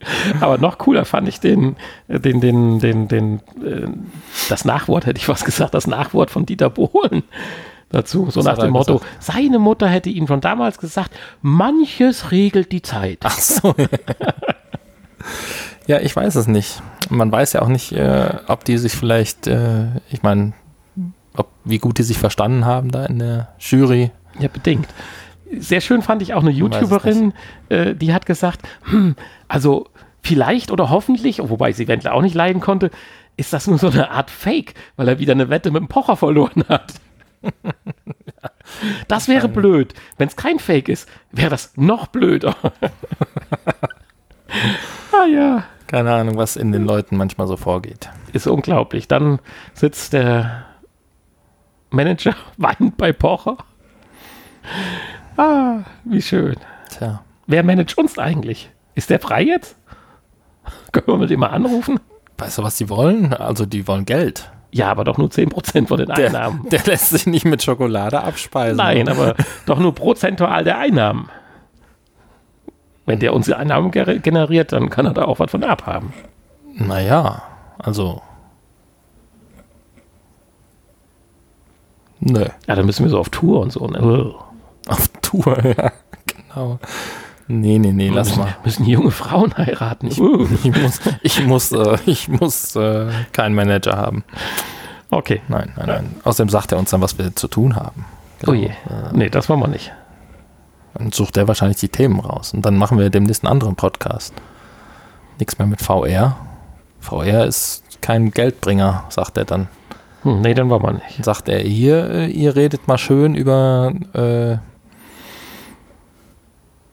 [0.41, 1.77] Aber noch cooler fand ich den,
[2.09, 3.89] den, den, den, den, äh,
[4.49, 7.23] das Nachwort, hätte ich was gesagt, das Nachwort von Dieter Bohlen
[7.91, 8.31] dazu.
[8.31, 9.23] So Was nach dem Motto, gesagt?
[9.23, 13.19] seine Mutter hätte ihm schon damals gesagt, manches regelt die Zeit.
[13.25, 13.75] Ach so.
[15.87, 16.83] ja, ich weiß es nicht.
[17.09, 20.53] Man weiß ja auch nicht, äh, ob die sich vielleicht, äh, ich meine,
[21.37, 24.11] ob, wie gut die sich verstanden haben da in der Jury.
[24.39, 24.89] Ja, bedingt.
[25.59, 27.33] Sehr schön fand ich auch eine YouTuberin,
[27.69, 29.15] äh, die hat gesagt, hm,
[29.47, 29.87] also
[30.27, 32.91] vielleicht oder hoffentlich, wobei sie Wendler auch nicht leiden konnte,
[33.37, 36.17] ist das nur so eine Art Fake, weil er wieder eine Wette mit dem Pocher
[36.17, 36.95] verloren hat.
[39.07, 39.95] Das wäre blöd.
[40.19, 42.57] Wenn es kein Fake ist, wäre das noch blöder.
[45.13, 48.11] ah ja, Keine Ahnung, was in den Leuten manchmal so vorgeht.
[48.33, 49.07] ist unglaublich.
[49.07, 49.39] Dann
[49.73, 50.65] sitzt der
[51.91, 53.57] Manager weinend bei Pocher.
[55.37, 56.57] Ah, wie schön.
[56.91, 57.23] Tja.
[57.47, 58.69] Wer managt uns eigentlich?
[58.97, 59.77] Ist der frei jetzt?
[60.93, 62.01] Können wir mit dem mal anrufen?
[62.39, 63.33] Weißt du, was die wollen?
[63.33, 64.51] Also, die wollen Geld.
[64.73, 66.69] Ja, aber doch nur 10% von den Der, Einnahmen.
[66.71, 68.77] der lässt sich nicht mit Schokolade abspeisen.
[68.77, 71.31] Nein, aber doch nur prozentual der Einnahmen.
[73.07, 76.13] Wenn der uns die Einnahmen generiert, dann kann er da auch was von abhaben.
[76.75, 77.43] Naja,
[77.79, 78.21] also.
[82.21, 82.45] Nö.
[82.67, 83.87] Ja, dann müssen wir so auf Tour und so.
[83.87, 84.35] Ne?
[84.89, 85.93] Auf Tour, ja,
[86.27, 86.79] genau.
[87.49, 88.57] Nee, nee, nee, lass müssen, mal.
[88.65, 90.09] müssen junge Frauen heiraten.
[90.09, 94.25] Ich muss, ich muss, äh, ich muss äh, keinen Manager haben.
[95.11, 95.41] Okay.
[95.49, 96.17] Nein, nein, nein.
[96.25, 98.05] Außerdem sagt er uns dann, was wir zu tun haben.
[98.47, 98.71] Oh je.
[99.13, 99.93] Nee, das wollen wir nicht.
[100.95, 102.53] Dann sucht er wahrscheinlich die Themen raus.
[102.53, 104.35] Und dann machen wir demnächst einen anderen Podcast.
[105.39, 106.37] Nichts mehr mit VR.
[107.01, 109.69] VR ist kein Geldbringer, sagt er dann.
[110.23, 111.25] Hm, nee, dann wollen wir nicht.
[111.25, 114.57] Sagt er, hier, äh, ihr redet mal schön über, äh,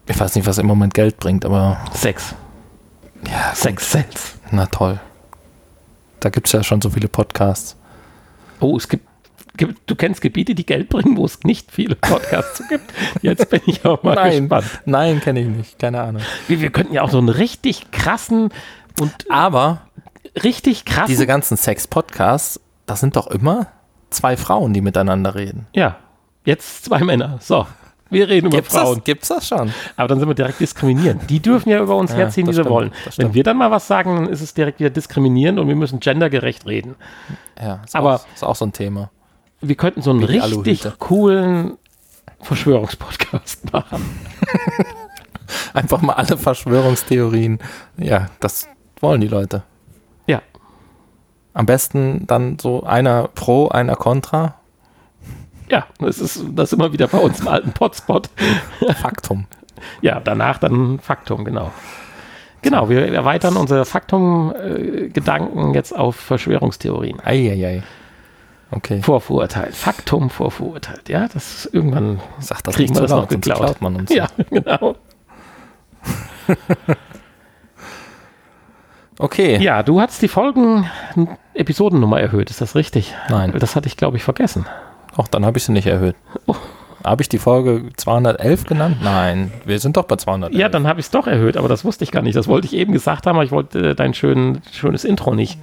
[0.07, 2.35] ich weiß nicht, was im Moment Geld bringt, aber Sex.
[3.27, 4.35] ja, Sex sells.
[4.51, 4.99] na toll.
[6.19, 7.75] Da gibt es ja schon so viele Podcasts.
[8.59, 9.05] Oh, es gibt,
[9.57, 12.93] gibt, du kennst Gebiete, die Geld bringen, wo es nicht viele Podcasts gibt.
[13.21, 14.65] Jetzt bin ich auch mal Nein, gespannt.
[14.85, 16.21] nein, kenne ich nicht, keine Ahnung.
[16.47, 18.49] Wir, wir könnten ja auch so einen richtig krassen
[19.01, 19.81] Und Aber
[20.43, 21.07] richtig krass.
[21.07, 23.67] diese ganzen Sex-Podcasts, das sind doch immer
[24.09, 25.67] zwei Frauen, die miteinander reden.
[25.73, 25.97] ja,
[26.45, 27.37] jetzt zwei Männer.
[27.41, 27.65] So,
[28.09, 28.95] wir reden über Gibt's Frauen.
[28.97, 29.73] das, gibt's das schon?
[29.95, 31.29] Aber dann sind wir direkt diskriminierend.
[31.29, 32.91] Die dürfen ja über uns Ja, herziehen, wie sie wollen.
[33.17, 35.99] Wenn wir dann mal was sagen, dann ist es direkt wieder diskriminierend und wir müssen
[35.99, 36.95] gendergerecht reden.
[37.61, 39.09] Ja, ist Aber- auch, ist auch so ein Thema.
[39.61, 41.77] Wir könnten so einen richtig coolen
[42.41, 44.03] Verschwörungspodcast machen.
[45.73, 47.59] Einfach mal alle Verschwörungstheorien.
[47.97, 48.67] Ja, das
[48.99, 49.63] wollen die Leute.
[50.27, 50.41] Ja,
[51.53, 54.55] Am besten dann so einer pro, einer contra.
[55.73, 58.29] Ja, das ist das immer wieder bei uns im alten Potspot.
[59.01, 59.47] Faktum.
[60.01, 61.71] Ja, danach dann Faktum, genau.
[62.61, 67.19] Genau, wir erweitern unsere Faktum-Gedanken jetzt auf Verschwörungstheorien.
[67.19, 67.81] Eieiei.
[68.69, 69.01] Okay.
[69.01, 69.73] Vorverurteilt.
[69.75, 71.09] Faktum vorverurteilt.
[71.09, 73.57] Ja, das ist irgendwann Sag das kriegen wir das noch laut, geklaut.
[73.57, 74.13] klaut man uns.
[74.13, 74.95] Ja, genau.
[79.19, 79.61] Okay.
[79.61, 80.89] Ja, du hast die Folgen
[81.53, 83.13] Episodennummer erhöht, ist das richtig?
[83.29, 83.53] Nein.
[83.57, 84.65] Das hatte ich, glaube ich, vergessen.
[85.15, 86.15] Auch dann habe ich sie nicht erhöht.
[86.47, 86.55] Oh.
[87.03, 88.97] Habe ich die Folge 211 genannt?
[89.03, 90.57] Nein, wir sind doch bei 211.
[90.57, 92.35] Ja, dann habe ich es doch erhöht, aber das wusste ich gar nicht.
[92.35, 95.59] Das wollte ich eben gesagt haben, aber ich wollte äh, dein schön, schönes Intro nicht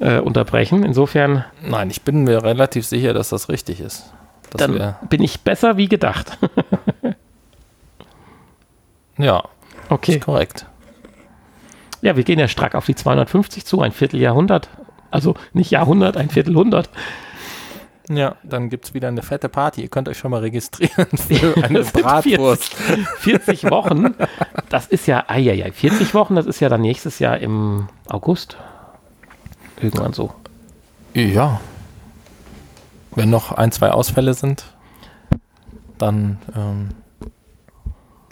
[0.00, 0.82] äh, unterbrechen.
[0.82, 4.12] Insofern Nein, ich bin mir relativ sicher, dass das richtig ist.
[4.56, 6.36] Dann bin ich besser wie gedacht.
[9.18, 9.44] ja,
[9.90, 10.16] Okay.
[10.16, 10.66] ist korrekt.
[12.00, 14.70] Ja, wir gehen ja stark auf die 250 zu, ein Vierteljahrhundert.
[15.10, 16.88] Also nicht Jahrhundert, ein Viertelhundert.
[18.10, 19.82] Ja, dann gibt es wieder eine fette Party.
[19.82, 22.74] Ihr könnt euch schon mal registrieren für eine Bratwurst.
[22.74, 24.14] 40 Wochen,
[24.68, 28.56] das ist ja, eieiei, 40 Wochen, das ist ja dann nächstes Jahr im August.
[29.80, 30.34] Irgendwann so.
[31.14, 31.60] Ja.
[33.14, 34.64] Wenn noch ein, zwei Ausfälle sind,
[35.98, 36.88] dann ähm,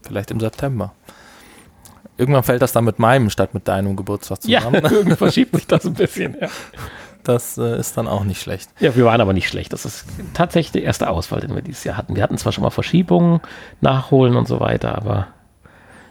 [0.03, 0.93] vielleicht im September.
[2.17, 4.83] Irgendwann fällt das dann mit meinem statt mit deinem Geburtstag Ja, zusammen.
[4.91, 6.37] irgendwie verschiebt sich das ein bisschen.
[6.41, 6.49] Ja.
[7.25, 8.71] Das äh, ist dann auch nicht schlecht.
[8.81, 9.73] ja, wir waren aber nicht schlecht.
[9.73, 12.17] Das ist tatsächlich der erste Ausfall, den wir dieses Jahr hatten.
[12.17, 13.41] Wir hatten zwar schon mal Verschiebungen,
[13.81, 15.29] Nachholen und so weiter, aber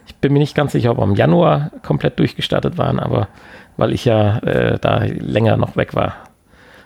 [0.05, 3.27] ich bin mir nicht ganz sicher, ob wir im Januar komplett durchgestartet waren, aber
[3.77, 6.15] weil ich ja äh, da länger noch weg war.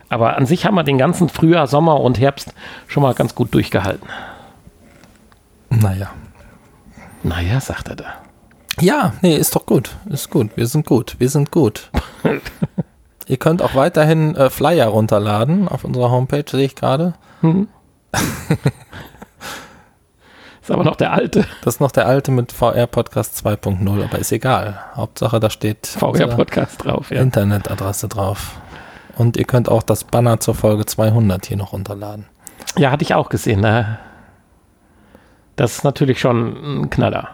[0.10, 2.53] Aber an sich haben wir den ganzen Frühjahr, Sommer und Herbst
[2.88, 4.07] schon mal ganz gut durchgehalten.
[5.69, 6.10] Naja.
[7.23, 8.06] Naja, sagt er da.
[8.80, 9.95] Ja, nee, ist doch gut.
[10.10, 10.52] Ist gut.
[10.56, 11.15] Wir sind gut.
[11.19, 11.89] Wir sind gut.
[13.32, 17.14] Ihr könnt auch weiterhin äh, Flyer runterladen auf unserer Homepage, sehe ich gerade.
[20.62, 24.20] Ist aber noch der alte Das ist noch der alte mit VR Podcast 2.0, aber
[24.20, 24.84] ist egal.
[24.95, 27.10] Hauptsache, da steht unsere VR-Podcast drauf.
[27.10, 27.22] Ja.
[27.22, 28.60] Internetadresse drauf.
[29.16, 32.26] Und ihr könnt auch das Banner zur Folge 200 hier noch runterladen.
[32.78, 33.62] ja, hatte ich auch gesehen.
[33.62, 33.98] Ne?
[35.56, 37.30] Das ist natürlich schon ein Knaller.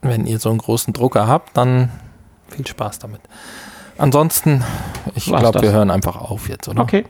[0.00, 1.90] Wenn ihr so einen großen Drucker habt, dann
[2.46, 3.20] viel Spaß damit.
[4.02, 4.64] Ansonsten,
[5.14, 6.82] ich glaube, wir hören einfach auf jetzt, oder?
[6.82, 7.04] Okay.